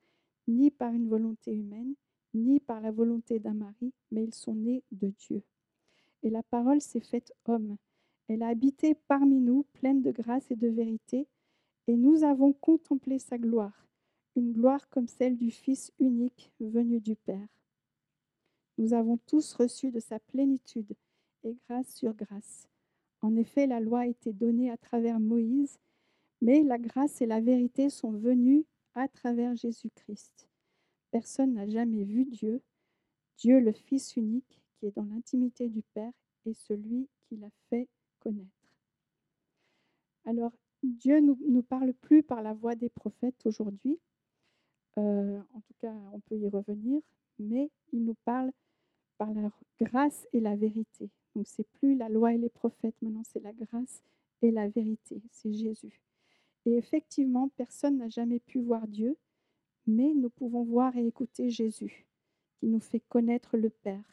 ni 0.47 0.71
par 0.71 0.93
une 0.93 1.08
volonté 1.08 1.53
humaine, 1.53 1.95
ni 2.34 2.60
par 2.60 2.81
la 2.81 2.91
volonté 2.91 3.39
d'un 3.39 3.53
mari, 3.53 3.93
mais 4.12 4.23
ils 4.23 4.34
sont 4.34 4.55
nés 4.55 4.84
de 4.91 5.08
Dieu. 5.10 5.43
Et 6.23 6.29
la 6.29 6.43
parole 6.43 6.81
s'est 6.81 6.99
faite 6.99 7.34
homme. 7.45 7.77
Elle 8.27 8.43
a 8.43 8.47
habité 8.47 8.95
parmi 9.08 9.39
nous, 9.39 9.65
pleine 9.73 10.01
de 10.01 10.12
grâce 10.12 10.49
et 10.51 10.55
de 10.55 10.67
vérité, 10.67 11.27
et 11.88 11.95
nous 11.95 12.23
avons 12.23 12.53
contemplé 12.53 13.19
sa 13.19 13.38
gloire, 13.38 13.88
une 14.36 14.51
gloire 14.51 14.89
comme 14.89 15.08
celle 15.08 15.38
du 15.38 15.51
Fils 15.51 15.91
unique 15.99 16.51
venu 16.60 16.99
du 16.99 17.15
Père. 17.15 17.47
Nous 18.77 18.93
avons 18.93 19.17
tous 19.17 19.53
reçu 19.53 19.91
de 19.91 19.99
sa 19.99 20.19
plénitude, 20.19 20.93
et 21.43 21.55
grâce 21.69 21.93
sur 21.95 22.13
grâce. 22.13 22.67
En 23.21 23.36
effet, 23.36 23.67
la 23.67 23.79
loi 23.79 24.01
a 24.01 24.08
été 24.08 24.34
donnée 24.34 24.71
à 24.71 24.77
travers 24.77 25.19
Moïse, 25.19 25.79
mais 26.41 26.63
la 26.63 26.77
grâce 26.77 27.21
et 27.21 27.25
la 27.25 27.39
vérité 27.39 27.89
sont 27.89 28.12
venues 28.12 28.65
à 28.95 29.08
travers 29.08 29.55
Jésus-Christ. 29.55 30.49
Personne 31.12 31.53
n'a 31.53 31.67
jamais 31.67 32.03
vu 32.03 32.25
Dieu, 32.25 32.62
Dieu 33.38 33.60
le 33.60 33.73
Fils 33.73 34.15
unique 34.15 34.62
qui 34.75 34.88
est 34.88 34.95
dans 34.95 35.05
l'intimité 35.05 35.69
du 35.69 35.81
Père 35.93 36.12
et 36.45 36.53
celui 36.53 37.08
qui 37.23 37.38
l'a 37.38 37.49
fait 37.69 37.88
connaître. 38.19 38.49
Alors, 40.25 40.51
Dieu 40.84 41.19
ne 41.19 41.34
nous, 41.47 41.63
parle 41.63 41.93
plus 41.93 42.23
par 42.23 42.41
la 42.41 42.53
voix 42.53 42.75
des 42.75 42.89
prophètes 42.89 43.45
aujourd'hui. 43.45 43.99
Euh, 44.97 45.39
en 45.53 45.62
tout 45.62 45.73
cas, 45.79 45.93
on 46.13 46.19
peut 46.21 46.38
y 46.38 46.47
revenir, 46.47 47.01
mais 47.39 47.69
il 47.91 48.05
nous 48.05 48.15
parle 48.25 48.51
par 49.17 49.34
la 49.34 49.49
grâce 49.79 50.27
et 50.34 50.39
la 50.39 50.55
vérité. 50.55 51.10
Donc, 51.36 51.47
c'est 51.47 51.67
plus 51.79 51.95
la 51.95 52.10
loi 52.10 52.34
et 52.34 52.38
les 52.38 52.49
prophètes, 52.49 52.95
maintenant 53.01 53.23
c'est 53.23 53.41
la 53.41 53.53
grâce 53.53 54.01
et 54.41 54.51
la 54.51 54.67
vérité, 54.67 55.21
c'est 55.31 55.53
Jésus. 55.53 56.04
Et 56.65 56.78
effectivement, 56.78 57.49
personne 57.49 57.97
n'a 57.97 58.10
jamais 58.10 58.39
pu 58.39 58.60
voir 58.60 58.88
Dieu, 58.88 59.17
mais 59.86 60.13
nous 60.13 60.30
pouvons 60.30 60.63
voir 60.63 60.95
et 60.97 61.06
écouter 61.06 61.49
Jésus, 61.49 62.08
qui 62.58 62.67
nous 62.67 62.80
fait 62.80 63.01
connaître 63.01 63.56
le 63.58 63.69
Père. 63.69 64.04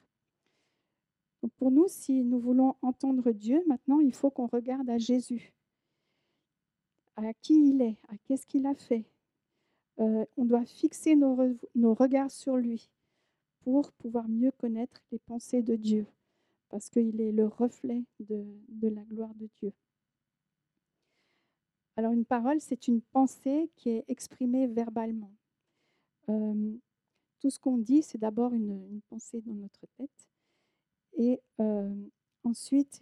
Pour 1.57 1.71
nous, 1.71 1.89
si 1.89 2.23
nous 2.23 2.39
voulons 2.39 2.77
entendre 2.83 3.33
Dieu, 3.33 3.65
maintenant, 3.67 4.01
il 4.01 4.15
faut 4.15 4.31
qu'on 4.31 4.47
regarde 4.47 4.89
à 4.91 4.99
Jésus, 4.99 5.53
à 7.17 7.33
qui 7.35 7.71
il 7.71 7.83
est, 7.83 7.97
à 8.09 8.17
qu'est-ce 8.25 8.47
qu'il 8.47 8.67
a 8.67 8.75
fait. 8.75 9.05
Euh, 9.99 10.25
on 10.37 10.45
doit 10.45 10.65
fixer 10.65 11.17
nos, 11.17 11.35
re 11.35 11.55
nos 11.75 11.95
regards 11.95 12.31
sur 12.31 12.57
lui 12.57 12.91
pour 13.61 13.93
pouvoir 13.93 14.29
mieux 14.29 14.53
connaître 14.53 15.03
les 15.11 15.19
pensées 15.19 15.63
de 15.63 15.77
Dieu, 15.77 16.07
parce 16.69 16.91
qu'il 16.91 17.21
est 17.21 17.33
le 17.33 17.47
reflet 17.47 18.05
de 18.21 18.89
la 18.89 19.03
gloire 19.03 19.35
de 19.35 19.49
Dieu. 19.61 19.73
Alors 21.97 22.13
une 22.13 22.25
parole, 22.25 22.61
c'est 22.61 22.89
une 22.89 23.03
pensée 23.03 23.71
qui 23.77 23.91
est 23.91 24.05
exprimée 24.09 24.67
verbalement. 24.67 25.33
Euh, 26.31 26.73
tout 27.41 27.51
ce 27.51 27.59
qu'on 27.59 27.77
dit, 27.77 28.03
c'est 28.03 28.19
d'abord 28.19 28.55
une, 28.55 29.01
pensée 29.11 29.43
dans 29.43 29.55
notre 29.55 29.87
tête. 29.99 30.29
Et 31.19 31.41
euh, 31.61 31.95
ensuite, 32.45 33.01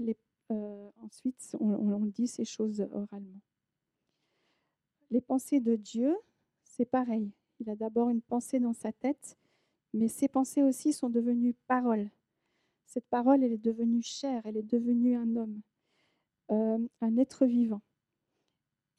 euh, 0.50 0.90
on, 1.60 2.06
dit 2.06 2.26
ces 2.26 2.44
choses 2.44 2.80
oralement. 2.92 3.40
Les 5.10 5.20
pensées 5.20 5.60
de 5.60 5.76
Dieu, 5.76 6.16
c'est 6.64 6.84
pareil. 6.86 7.30
Il 7.60 7.70
a 7.70 7.76
d'abord 7.76 8.08
une 8.08 8.22
pensée 8.22 8.58
dans 8.58 8.72
sa 8.72 8.90
tête, 8.92 9.36
mais 9.92 10.08
ces 10.08 10.26
pensées 10.26 10.62
aussi 10.62 10.92
sont 10.92 11.10
devenues 11.10 11.54
paroles. 11.68 12.10
Cette 12.86 13.06
parole, 13.06 13.44
elle 13.44 13.52
est 13.52 13.58
devenue 13.58 14.02
chair, 14.02 14.42
elle 14.44 14.56
est 14.56 14.62
devenue 14.62 15.14
un 15.14 15.36
homme, 15.36 15.60
un 16.48 17.16
être 17.16 17.46
vivant. 17.46 17.82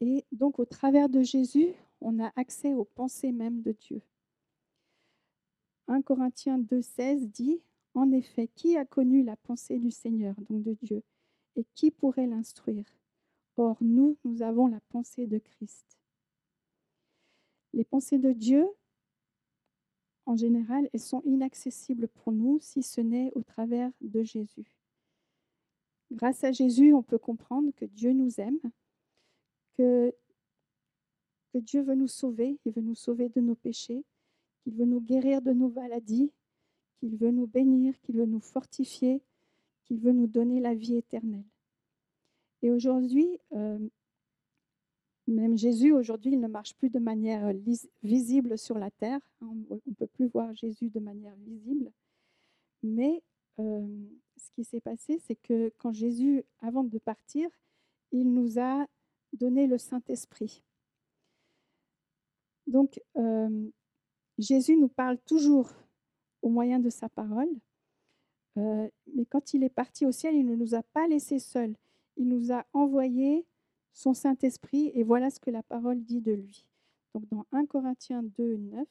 Et 0.02 0.26
donc, 0.32 0.58
au 0.58 0.66
travers 0.66 1.10
de 1.10 1.22
Jésus, 1.22 1.74
on 2.02 2.20
a 2.20 2.32
accès 2.36 2.74
aux 2.74 2.86
pensées 2.86 3.32
même 3.32 3.62
de 3.62 3.72
Dieu. 3.72 4.02
1 5.88 6.02
Corinthiens 6.02 6.58
2,16 6.58 7.30
dit 7.30 7.62
En 7.94 8.12
effet, 8.12 8.48
qui 8.48 8.78
a 8.78 8.86
connu 8.86 9.24
la 9.24 9.36
pensée 9.38 9.78
du 9.78 9.92
Seigneur, 9.92 10.34
donc 10.50 10.64
de 10.64 10.74
Dieu, 10.82 11.04
et 11.56 11.66
qui 11.76 11.92
pourrait 11.92 12.26
l'instruire? 12.26 12.86
Or, 13.58 13.78
nous, 13.80 14.18
nous 14.24 14.42
avons 14.42 14.66
la 14.66 14.80
pensée 14.90 15.28
de 15.28 15.38
Christ. 15.38 16.00
Les 17.74 17.84
pensées 17.84 18.18
de 18.18 18.32
Dieu, 18.32 18.68
en 20.26 20.36
général, 20.36 20.90
elles 20.94 21.00
sont 21.00 21.22
inaccessibles 21.26 22.08
pour 22.08 22.32
nous 22.32 22.58
si 22.60 22.82
ce 22.82 23.02
n'est 23.02 23.32
au 23.36 23.44
travers 23.44 23.92
de 24.02 24.24
Jésus. 24.24 24.80
Grâce 26.12 26.44
à 26.44 26.52
Jésus, 26.52 26.92
on 26.94 27.04
peut 27.04 27.20
comprendre 27.20 27.72
que 27.76 27.86
Dieu 27.86 28.14
nous 28.14 28.40
aime, 28.40 28.60
que, 29.78 30.14
Dieu 31.54 31.82
veut 31.82 31.96
nous 31.96 32.08
sauver, 32.08 32.58
il 32.66 32.72
veut 32.72 32.82
nous 32.82 32.96
sauver 32.96 33.30
de 33.30 33.42
nos 33.42 33.56
péchés, 33.56 34.06
qu'il 34.64 34.74
veut 34.74 34.86
nous 34.86 35.02
guérir 35.02 35.42
de 35.42 35.52
nos 35.52 35.70
maladies, 35.70 36.32
qu'il 37.00 37.18
veut 37.18 37.32
nous 37.32 37.48
bénir, 37.48 38.00
qu'il 38.02 38.16
veut 38.16 38.26
nous 38.26 38.40
fortifier, 38.40 39.22
qu'il 39.84 40.00
veut 40.00 40.14
nous 40.14 40.28
donner 40.28 40.62
la 40.62 40.74
vie 40.74 40.96
éternelle. 40.96 41.44
Et 42.62 42.72
aujourd'hui, 42.72 43.38
euh, 43.52 43.80
même 45.28 45.58
Jésus, 45.58 45.92
aujourd'hui, 45.92 46.34
il 46.34 46.40
ne 46.40 46.48
marche 46.48 46.74
plus 46.76 46.90
de 46.90 47.00
manière 47.00 47.54
visible 48.04 48.58
sur 48.58 48.78
la 48.78 48.92
terre. 48.92 49.20
On 49.42 49.56
ne 49.56 49.94
peut 49.94 50.08
plus 50.08 50.28
voir 50.28 50.54
Jésus 50.54 50.90
de 50.90 51.00
manière 51.00 51.36
visible. 51.38 51.92
Mais 52.84 53.22
euh, 53.60 53.88
ce 54.38 54.52
qui 54.52 54.64
s'est 54.64 54.82
passé, 54.82 55.20
c'est 55.20 55.36
que 55.36 55.72
quand 55.78 55.94
Jésus, 55.94 56.44
avant 56.60 56.84
de 56.84 56.98
partir, 56.98 57.50
il 58.12 58.34
nous 58.34 58.60
a 58.60 58.86
donner 59.34 59.67
le 59.67 59.78
Saint-Esprit. 59.78 60.63
Donc, 62.67 63.02
euh, 63.17 63.70
Jésus 64.38 64.78
nous 64.78 64.88
parle 64.88 65.17
toujours 65.20 65.72
au 66.41 66.50
moyen 66.50 66.80
de 66.80 66.89
sa 66.89 67.10
parole, 67.10 67.50
euh, 68.58 68.88
mais 69.15 69.26
quand 69.26 69.54
il 69.54 69.63
est 69.63 69.70
parti 69.70 70.06
au 70.06 70.12
ciel, 70.12 70.36
il 70.36 70.46
ne 70.46 70.56
nous 70.56 70.76
a 70.76 70.84
pas 70.84 71.08
laissés 71.08 71.39
seuls. 71.39 71.76
Il 72.17 72.28
nous 72.28 72.52
a 72.52 72.65
envoyé 72.74 73.46
son 73.94 74.13
Saint-Esprit, 74.13 74.91
et 74.94 75.04
voilà 75.04 75.30
ce 75.30 75.39
que 75.39 75.52
la 75.52 75.63
parole 75.63 76.02
dit 76.04 76.22
de 76.22 76.34
lui. 76.34 76.65
Donc, 77.13 77.28
dans 77.30 77.46
1 77.52 77.65
Corinthiens 77.65 78.24
2, 78.24 78.58
9, 78.58 78.88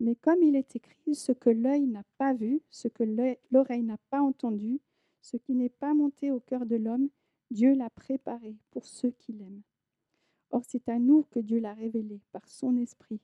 mais 0.00 0.14
comme 0.14 0.42
il 0.42 0.54
est 0.54 0.76
écrit, 0.76 1.14
ce 1.14 1.32
que 1.32 1.50
l'œil 1.50 1.86
n'a 1.86 2.04
pas 2.18 2.32
vu, 2.32 2.60
ce 2.70 2.88
que 2.88 3.04
l'oreille 3.50 3.82
n'a 3.82 3.98
pas 4.10 4.20
entendu, 4.20 4.80
ce 5.20 5.36
qui 5.36 5.54
n'est 5.54 5.68
pas 5.68 5.92
monté 5.92 6.30
au 6.30 6.40
cœur 6.40 6.66
de 6.66 6.76
l'homme, 6.76 7.08
Dieu 7.50 7.74
l'a 7.74 7.90
préparé 7.90 8.56
pour 8.70 8.86
ceux 8.86 9.10
qui 9.10 9.32
l'aiment. 9.32 9.62
Or, 10.50 10.62
c'est 10.66 10.88
à 10.88 10.98
nous 10.98 11.24
que 11.30 11.40
Dieu 11.40 11.58
l'a 11.58 11.74
révélé 11.74 12.20
par 12.32 12.48
son 12.48 12.76
esprit, 12.76 13.20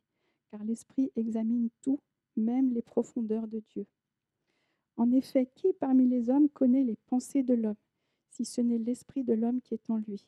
car 0.50 0.62
l'esprit 0.64 1.10
examine 1.16 1.70
tout, 1.82 2.00
même 2.36 2.72
les 2.72 2.82
profondeurs 2.82 3.48
de 3.48 3.60
Dieu. 3.60 3.86
En 4.96 5.10
effet, 5.12 5.50
qui 5.54 5.72
parmi 5.74 6.06
les 6.06 6.30
hommes 6.30 6.48
connaît 6.48 6.84
les 6.84 6.96
pensées 7.06 7.42
de 7.42 7.54
l'homme, 7.54 7.76
si 8.30 8.44
ce 8.44 8.60
n'est 8.60 8.78
l'esprit 8.78 9.24
de 9.24 9.34
l'homme 9.34 9.60
qui 9.60 9.74
est 9.74 9.90
en 9.90 9.98
lui? 9.98 10.26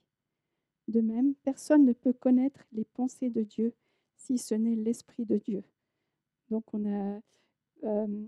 De 0.88 1.00
même, 1.00 1.34
personne 1.36 1.84
ne 1.84 1.92
peut 1.92 2.12
connaître 2.12 2.64
les 2.72 2.84
pensées 2.84 3.30
de 3.30 3.42
Dieu, 3.42 3.74
si 4.16 4.38
ce 4.38 4.54
n'est 4.54 4.76
l'esprit 4.76 5.24
de 5.24 5.38
Dieu. 5.38 5.64
Donc, 6.50 6.72
on 6.72 6.84
a. 6.86 7.20
Euh, 7.84 8.26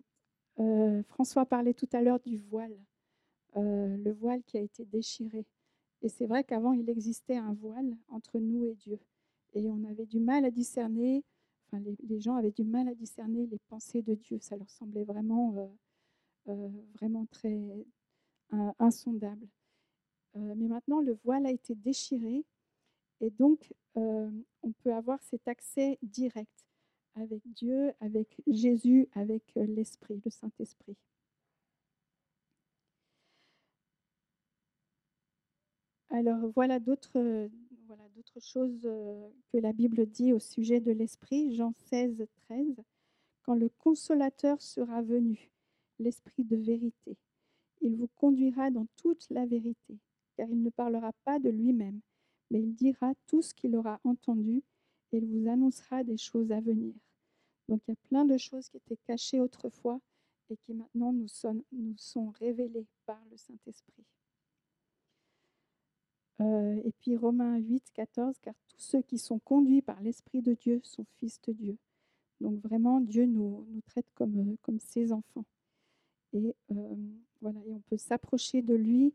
euh, 0.59 1.03
François 1.05 1.47
parlait 1.47 1.75
tout 1.75 1.89
à 1.93 2.03
l'heure 2.03 2.21
du 2.21 2.37
voile, 2.37 2.77
euh, 3.57 3.97
le 3.97 4.13
voile 4.13 4.43
qui 4.43 4.59
a 4.59 4.61
été 4.61 4.85
déchiré. 4.85 5.47
Et 6.03 6.09
c'est 6.09 6.27
vrai 6.27 6.45
qu'avant, 6.45 6.73
il 6.73 6.89
existait 6.91 7.37
un 7.37 7.55
voile 7.55 7.97
entre 8.09 8.39
nous 8.39 8.65
et 8.65 8.75
Dieu. 8.75 8.99
Et 9.55 9.69
on 9.69 9.83
avait 9.85 10.07
du 10.07 10.21
mal 10.21 10.45
à 10.45 10.51
discerner, 10.51 11.25
enfin, 11.67 11.83
les, 12.09 12.21
gens 12.21 12.37
avaient 12.37 12.53
du 12.53 12.65
mal 12.65 12.89
à 12.89 12.95
discerner 12.95 13.47
les 13.47 13.59
pensées 13.69 14.03
de 14.03 14.15
Dieu. 14.15 14.39
Ça 14.41 14.57
leur 14.57 14.71
semblait 14.71 15.05
vraiment, 15.05 15.55
euh, 16.49 16.53
euh, 16.53 17.25
très 17.31 17.55
euh, 18.53 18.73
insondable. 18.79 19.49
mais 20.35 20.69
maintenant, 20.69 21.01
le 21.01 21.19
voile 21.25 21.47
a 21.47 21.51
été 21.51 21.75
déchiré. 21.75 22.45
Et 23.21 23.31
donc, 23.31 23.75
on 23.97 24.73
peut 24.85 24.95
avoir 24.95 25.21
cet 25.23 25.49
accès 25.49 25.99
direct 26.03 26.67
avec 27.17 27.43
Dieu, 27.47 27.93
avec 28.01 28.41
Jésus, 28.47 29.09
avec 29.15 29.43
l'Esprit, 29.57 30.21
le 30.25 30.31
Saint-Esprit. 30.31 30.97
Alors 36.11 36.51
voilà 36.55 36.81
d'autres 36.81 37.51
voilà, 37.87 38.03
choses 38.41 38.81
euh, 38.85 39.29
que 39.53 39.59
la 39.59 39.73
Bible 39.73 40.07
dit 40.07 40.33
au 40.33 40.39
sujet 40.39 40.81
de 40.81 40.93
l'Esprit. 40.93 41.55
Jean 41.55 41.73
16, 41.91 42.27
13. 42.49 42.77
Quand 43.43 43.55
le 43.55 43.69
consolateur 43.69 44.61
sera 44.61 45.03
venu, 45.03 45.51
l'Esprit 45.99 46.45
de 46.45 46.57
vérité, 46.57 47.17
il 47.81 47.97
vous 47.97 48.09
conduira 48.17 48.71
dans 48.71 48.87
toute 48.97 49.27
la 49.31 49.47
vérité, 49.47 49.99
car 50.37 50.49
il 50.49 50.63
ne 50.63 50.71
parlera 50.71 51.13
pas 51.25 51.39
de 51.39 51.51
lui-même, 51.51 52.01
mais 52.51 52.61
il 52.61 52.75
dira 52.75 53.13
tout 53.27 53.43
ce 53.43 53.55
qu'il 53.55 53.77
aura 53.77 54.01
entendu 54.05 54.63
et 55.13 55.19
il 55.19 55.27
vous 55.27 55.49
annoncera 55.49 56.05
des 56.05 56.17
choses 56.17 56.53
à 56.53 56.61
venir. 56.61 56.95
Donc 57.69 57.83
il 57.87 57.91
y 57.91 57.95
a 57.95 58.09
plein 58.09 58.25
de 58.25 58.37
choses 58.37 58.69
qui 58.69 58.79
étaient 58.79 58.99
cachées 59.07 59.41
autrefois 59.41 60.01
et 60.51 60.57
qui 60.57 60.75
maintenant 60.75 61.13
nous 61.13 61.29
sont, 61.29 61.63
nous 61.73 61.97
sont 61.97 62.31
révélées 62.31 62.87
par 63.07 63.23
le 63.31 63.37
Saint-Esprit. 63.37 64.05
Euh, 66.41 66.81
et 66.85 66.93
puis 66.93 67.17
Romains 67.17 67.59
8, 67.59 67.91
14, 67.95 68.37
car 68.41 68.55
tous 68.69 68.79
ceux 68.79 69.03
qui 69.03 69.19
sont 69.19 69.39
conduits 69.41 69.83
par 69.83 70.01
l'Esprit 70.01 70.41
de 70.41 70.55
Dieu 70.55 70.81
sont 70.85 71.05
fils 71.19 71.41
de 71.43 71.53
Dieu. 71.53 71.77
Donc 72.41 72.61
vraiment, 72.63 73.01
Dieu 73.01 73.27
nous, 73.27 73.67
nous 73.71 73.81
traite 73.87 74.07
comme, 74.15 74.57
comme 74.63 74.79
ses 74.79 75.13
enfants. 75.13 75.45
Et 76.33 76.55
voilà, 77.41 77.59
et 77.67 77.73
on 77.73 77.81
peut 77.81 77.97
s'approcher 77.97 78.63
de 78.63 78.75
lui 78.75 79.15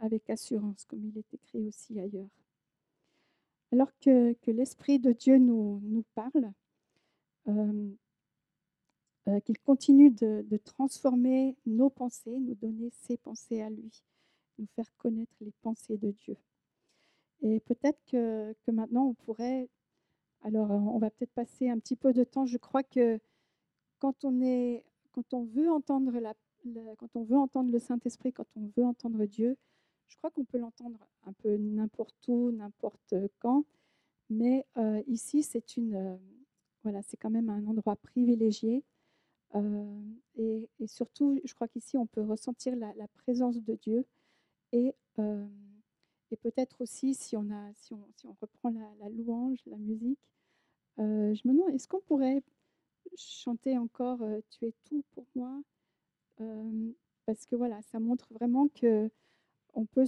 avec 0.00 0.28
assurance, 0.28 0.84
comme 0.84 1.04
il 1.06 1.16
est 1.18 1.34
écrit 1.34 1.66
aussi 1.66 1.98
ailleurs. 1.98 2.28
Alors 3.72 3.90
que, 3.98 4.32
que 4.34 4.50
l'Esprit 4.50 4.98
de 4.98 5.12
Dieu 5.12 5.38
nous, 5.38 5.80
nous 5.84 6.04
parle, 6.14 6.50
qu'il 9.44 9.58
continue 9.58 10.10
de, 10.10 10.44
de, 10.48 10.56
transformer 10.56 11.56
nos 11.66 11.90
pensées, 11.90 12.38
nous 12.38 12.54
donner 12.54 12.90
ses 12.90 13.18
pensées 13.18 13.60
à 13.62 13.70
lui, 13.70 14.02
nous 14.58 14.66
faire 14.74 14.90
connaître 14.98 15.36
les 15.40 15.52
pensées 15.62 15.96
de 15.96 16.10
Dieu. 16.10 16.36
Et 17.42 17.60
peut-être 17.60 18.00
que, 18.06 18.54
que, 18.64 18.70
maintenant 18.70 19.06
on 19.06 19.14
pourrait, 19.14 19.68
alors 20.42 20.70
on 20.70 20.98
va 20.98 21.10
peut-être 21.10 21.32
passer 21.32 21.68
un 21.68 21.78
petit 21.78 21.96
peu 21.96 22.12
de 22.12 22.24
temps, 22.24 22.46
je 22.46 22.58
crois 22.58 22.82
que 22.82 23.20
quand 23.98 24.24
on 24.24 24.40
est 24.42 24.84
quand 25.12 25.34
on 25.34 25.44
veut 25.44 25.70
entendre 25.70 26.18
la, 26.18 26.34
quand 26.96 27.14
on 27.14 27.24
veut 27.24 27.36
entendre 27.36 27.72
le 27.72 27.78
Saint-Esprit, 27.78 28.32
quand 28.32 28.46
on 28.56 28.70
veut 28.76 28.84
entendre 28.84 29.24
Dieu, 29.26 29.56
je 30.08 30.16
crois 30.16 30.30
qu'on 30.30 30.44
peut 30.44 30.58
l'entendre 30.58 30.98
un 31.26 31.32
peu 31.32 31.56
n'importe 31.56 32.28
où, 32.28 32.50
n'importe 32.52 33.14
quand, 33.38 33.64
mais 34.30 34.66
euh, 34.76 35.02
ici 35.06 35.42
c'est 35.42 35.64
euh, 35.78 36.16
voilà, 36.82 37.00
quand 37.20 37.30
même 37.30 37.50
un 37.50 37.66
endroit 37.66 37.96
privilégié. 37.96 38.84
Euh, 39.54 40.00
et, 40.36 40.68
surtout, 40.86 41.40
je 41.44 41.54
crois 41.54 41.68
qu'ici 41.68 41.96
on 41.96 42.06
peut 42.06 42.22
ressentir 42.22 42.76
la, 42.76 43.08
présence 43.16 43.62
de 43.62 43.74
Dieu 43.74 44.04
et, 44.72 44.94
peut-être 46.42 46.80
aussi 46.80 47.14
si 47.14 47.36
on, 47.36 47.48
reprend 48.40 48.70
la, 48.70 49.08
louange, 49.08 49.58
la 49.66 49.76
musique, 49.76 50.18
je 50.98 51.02
me 51.48 51.52
demande, 51.52 51.74
est-ce 51.74 51.88
qu'on 51.88 52.00
pourrait 52.00 52.42
chanter 53.16 53.78
encore 53.78 54.20
Tu 54.50 54.66
es 54.66 54.74
tout 54.84 55.04
pour 55.12 55.26
moi? 55.34 55.60
Parce 57.26 57.46
que 57.46 57.56
voilà, 57.56 57.80
ça 57.82 57.98
montre 57.98 58.32
vraiment 58.34 58.68
que 58.68 59.10
on 59.74 59.84
peut, 59.84 60.06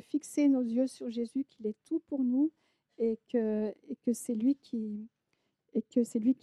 fixer 0.00 0.48
nos 0.48 0.62
yeux 0.62 0.86
sur 0.86 1.10
Jésus, 1.10 1.44
qu'il 1.44 1.66
est 1.66 1.76
tout 1.84 2.00
pour 2.06 2.22
nous 2.22 2.50
et 2.98 3.18
que 3.28 3.74
c'est 4.12 4.34
lui 4.34 4.54
qui 4.54 5.08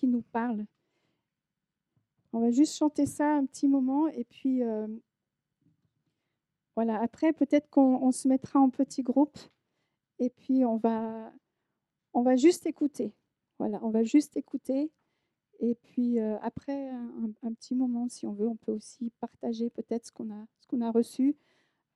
nous 0.04 0.24
parle. 0.32 0.66
On 2.32 2.42
va 2.42 2.52
juste 2.52 2.76
chanter 2.76 3.06
ça 3.06 3.36
un 3.36 3.46
petit 3.46 3.68
moment 3.68 4.08
et 4.08 4.24
puis 4.24 4.62
voilà. 6.76 7.02
Après, 7.02 7.34
peut-être 7.34 7.70
qu'on 7.70 8.12
se 8.12 8.28
mettra 8.28 8.60
en 8.60 8.70
petit 8.70 9.04
groupe 9.04 9.38
et 10.20 10.30
puis 10.30 10.66
on 10.66 10.78
va 10.78 11.34
on 12.14 12.22
va 12.22 12.36
juste 12.36 12.66
écouter. 12.66 13.14
Voilà, 13.60 13.80
on 13.84 13.90
va 13.90 14.04
juste 14.04 14.38
écouter 14.38 14.92
et 15.60 15.76
puis 15.76 16.20
après 16.20 16.90
un, 16.90 17.54
petit 17.54 17.76
moment, 17.76 18.08
si 18.08 18.26
on 18.26 18.34
veut, 18.34 18.48
on 18.48 18.56
peut 18.56 18.72
aussi 18.72 19.12
partager 19.20 19.70
peut-être 19.70 20.06
ce 20.06 20.12
qu'on 20.12 20.32
a, 20.32 20.88
a 20.88 20.92
reçu. 20.92 21.36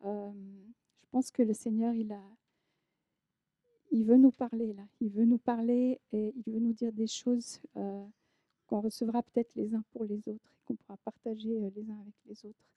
je 0.03 1.07
pense 1.11 1.31
que 1.31 1.43
le 1.43 1.53
Seigneur, 1.53 1.93
il 1.93 2.11
a, 2.11 2.21
il 3.91 4.03
veut 4.05 4.17
nous 4.17 4.31
parler 4.31 4.73
là. 4.73 4.83
Il 4.99 5.11
veut 5.11 5.25
nous 5.25 5.37
parler 5.37 6.01
et 6.11 6.33
il 6.35 6.53
veut 6.53 6.59
nous 6.59 6.73
dire 6.73 6.91
des 6.91 7.07
choses 7.07 7.61
qu'on 7.73 8.81
recevra 8.81 9.23
peut-être 9.23 9.55
les 9.55 9.73
uns 9.73 9.83
pour 9.91 10.03
les 10.03 10.27
autres 10.27 10.51
et 10.57 10.63
qu'on 10.65 10.75
pourra 10.75 10.97
partager 10.97 11.57
les 11.75 11.89
uns 11.89 11.99
avec 12.01 12.15
les 12.25 12.45
autres. 12.45 12.67